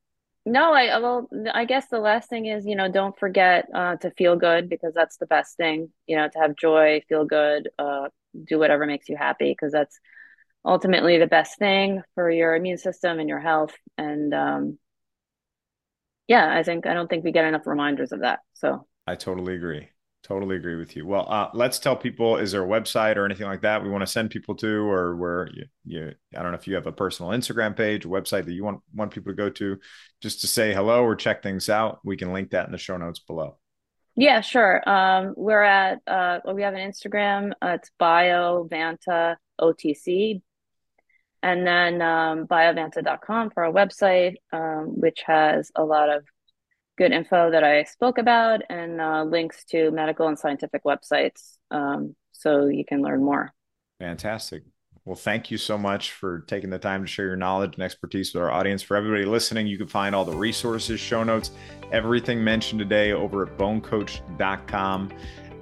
No, 0.43 0.73
I 0.73 0.97
well, 0.97 1.29
I 1.53 1.65
guess 1.65 1.87
the 1.87 1.99
last 1.99 2.29
thing 2.29 2.47
is 2.47 2.65
you 2.65 2.75
know 2.75 2.91
don't 2.91 3.17
forget 3.19 3.67
uh, 3.71 3.97
to 3.97 4.09
feel 4.11 4.35
good 4.35 4.69
because 4.69 4.95
that's 4.95 5.17
the 5.17 5.27
best 5.27 5.55
thing. 5.55 5.91
You 6.07 6.17
know, 6.17 6.27
to 6.27 6.39
have 6.39 6.55
joy, 6.55 7.03
feel 7.07 7.25
good, 7.25 7.69
uh, 7.77 8.09
do 8.47 8.57
whatever 8.57 8.87
makes 8.87 9.07
you 9.07 9.17
happy 9.17 9.51
because 9.51 9.71
that's 9.71 9.99
ultimately 10.65 11.19
the 11.19 11.27
best 11.27 11.59
thing 11.59 12.01
for 12.15 12.31
your 12.31 12.55
immune 12.55 12.79
system 12.79 13.19
and 13.19 13.29
your 13.29 13.39
health. 13.39 13.75
And 13.99 14.33
um, 14.33 14.79
yeah, 16.27 16.51
I 16.51 16.63
think 16.63 16.87
I 16.87 16.95
don't 16.95 17.07
think 17.07 17.23
we 17.23 17.31
get 17.31 17.45
enough 17.45 17.67
reminders 17.67 18.11
of 18.11 18.21
that. 18.21 18.39
So 18.55 18.87
I 19.09 19.15
totally 19.15 19.55
agree. 19.55 19.89
Totally 20.21 20.55
agree 20.55 20.75
with 20.75 20.95
you. 20.95 21.07
Well, 21.07 21.25
uh, 21.27 21.49
let's 21.55 21.79
tell 21.79 21.95
people: 21.95 22.37
is 22.37 22.51
there 22.51 22.63
a 22.63 22.67
website 22.67 23.15
or 23.15 23.25
anything 23.25 23.47
like 23.47 23.61
that 23.61 23.81
we 23.81 23.89
want 23.89 24.01
to 24.03 24.07
send 24.07 24.29
people 24.29 24.53
to, 24.57 24.87
or 24.87 25.15
where 25.15 25.49
you, 25.51 25.65
you? 25.83 26.13
I 26.37 26.43
don't 26.43 26.51
know 26.51 26.57
if 26.57 26.67
you 26.67 26.75
have 26.75 26.85
a 26.85 26.91
personal 26.91 27.31
Instagram 27.31 27.75
page, 27.75 28.05
a 28.05 28.07
website 28.07 28.45
that 28.45 28.53
you 28.53 28.63
want 28.63 28.81
want 28.93 29.11
people 29.11 29.31
to 29.31 29.35
go 29.35 29.49
to, 29.49 29.79
just 30.21 30.41
to 30.41 30.47
say 30.47 30.75
hello 30.75 31.03
or 31.03 31.15
check 31.15 31.41
things 31.41 31.69
out. 31.69 31.99
We 32.03 32.17
can 32.17 32.33
link 32.33 32.51
that 32.51 32.67
in 32.67 32.71
the 32.71 32.77
show 32.77 32.97
notes 32.97 33.17
below. 33.17 33.57
Yeah, 34.15 34.41
sure. 34.41 34.87
Um, 34.87 35.33
we're 35.35 35.63
at 35.63 36.01
uh, 36.05 36.41
we 36.53 36.61
have 36.61 36.75
an 36.75 36.91
Instagram. 36.91 37.53
Uh, 37.63 37.77
it's 37.79 37.89
BioVanta 37.99 39.37
OTC, 39.59 40.41
and 41.41 41.65
then 41.65 42.01
um, 42.03 42.45
biovanta.com 42.45 43.49
for 43.49 43.65
our 43.65 43.71
website, 43.73 44.35
um, 44.53 44.99
which 44.99 45.23
has 45.25 45.71
a 45.75 45.83
lot 45.83 46.09
of 46.09 46.23
good 46.99 47.13
info 47.13 47.49
that 47.49 47.63
I 47.63 47.85
spoke 47.85 48.17
about 48.17 48.61
and 48.69 48.99
uh, 48.99 49.23
links 49.23 49.63
to 49.69 49.89
medical 49.89 50.27
and 50.27 50.37
scientific 50.37 50.83
websites 50.83 51.55
um, 51.71 52.13
so 52.33 52.65
you 52.65 52.83
can 52.85 53.01
learn 53.01 53.23
more. 53.23 53.53
Fantastic. 53.99 54.63
Well, 55.05 55.15
thank 55.15 55.49
you 55.49 55.57
so 55.57 55.77
much 55.77 56.11
for 56.11 56.41
taking 56.41 56.69
the 56.69 56.77
time 56.77 57.01
to 57.01 57.07
share 57.07 57.25
your 57.25 57.37
knowledge 57.37 57.75
and 57.75 57.83
expertise 57.83 58.33
with 58.33 58.43
our 58.43 58.51
audience. 58.51 58.83
For 58.83 58.97
everybody 58.97 59.23
listening, 59.23 59.65
you 59.65 59.77
can 59.77 59.87
find 59.87 60.13
all 60.13 60.25
the 60.25 60.35
resources, 60.35 60.99
show 60.99 61.23
notes, 61.23 61.51
everything 61.91 62.43
mentioned 62.43 62.79
today 62.79 63.13
over 63.13 63.47
at 63.47 63.57
bonecoach.com. 63.57 65.09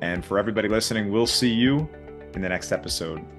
And 0.02 0.26
for 0.26 0.40
everybody 0.40 0.68
listening, 0.68 1.12
we'll 1.12 1.28
see 1.28 1.54
you 1.54 1.88
in 2.34 2.42
the 2.42 2.50
next 2.50 2.72
episode. 2.72 3.37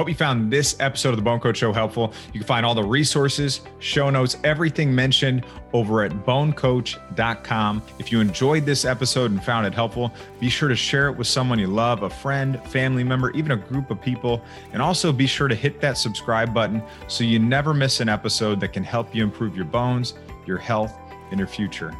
Hope 0.00 0.08
you 0.08 0.14
found 0.14 0.50
this 0.50 0.80
episode 0.80 1.10
of 1.10 1.16
the 1.16 1.22
Bone 1.22 1.40
Coach 1.40 1.58
Show 1.58 1.74
helpful. 1.74 2.14
You 2.32 2.40
can 2.40 2.46
find 2.46 2.64
all 2.64 2.74
the 2.74 2.82
resources, 2.82 3.60
show 3.80 4.08
notes, 4.08 4.38
everything 4.44 4.94
mentioned 4.94 5.44
over 5.74 6.02
at 6.02 6.10
bonecoach.com. 6.24 7.82
If 7.98 8.10
you 8.10 8.22
enjoyed 8.22 8.64
this 8.64 8.86
episode 8.86 9.30
and 9.30 9.44
found 9.44 9.66
it 9.66 9.74
helpful, 9.74 10.10
be 10.40 10.48
sure 10.48 10.70
to 10.70 10.74
share 10.74 11.08
it 11.08 11.18
with 11.18 11.26
someone 11.26 11.58
you 11.58 11.66
love, 11.66 12.02
a 12.02 12.08
friend, 12.08 12.58
family 12.68 13.04
member, 13.04 13.30
even 13.32 13.52
a 13.52 13.56
group 13.56 13.90
of 13.90 14.00
people. 14.00 14.42
And 14.72 14.80
also 14.80 15.12
be 15.12 15.26
sure 15.26 15.48
to 15.48 15.54
hit 15.54 15.82
that 15.82 15.98
subscribe 15.98 16.54
button 16.54 16.82
so 17.06 17.22
you 17.22 17.38
never 17.38 17.74
miss 17.74 18.00
an 18.00 18.08
episode 18.08 18.58
that 18.60 18.72
can 18.72 18.82
help 18.82 19.14
you 19.14 19.22
improve 19.22 19.54
your 19.54 19.66
bones, 19.66 20.14
your 20.46 20.56
health, 20.56 20.96
and 21.30 21.38
your 21.38 21.46
future. 21.46 21.90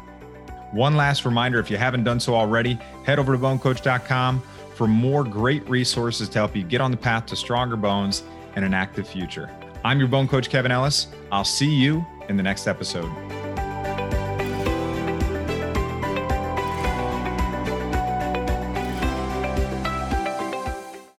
One 0.71 0.95
last 0.95 1.23
reminder 1.23 1.59
if 1.59 1.69
you 1.69 1.77
haven't 1.77 2.03
done 2.03 2.19
so 2.19 2.33
already, 2.33 2.79
head 3.03 3.19
over 3.19 3.33
to 3.33 3.37
bonecoach.com 3.37 4.41
for 4.75 4.87
more 4.87 5.23
great 5.23 5.67
resources 5.69 6.29
to 6.29 6.39
help 6.39 6.55
you 6.55 6.63
get 6.63 6.81
on 6.81 6.91
the 6.91 6.97
path 6.97 7.25
to 7.27 7.35
stronger 7.35 7.75
bones 7.75 8.23
and 8.55 8.65
an 8.65 8.73
active 8.73 9.07
future. 9.07 9.49
I'm 9.83 9.99
your 9.99 10.07
bone 10.07 10.27
coach, 10.27 10.49
Kevin 10.49 10.71
Ellis. 10.71 11.07
I'll 11.31 11.43
see 11.43 11.73
you 11.73 12.05
in 12.29 12.37
the 12.37 12.43
next 12.43 12.67
episode. 12.67 13.09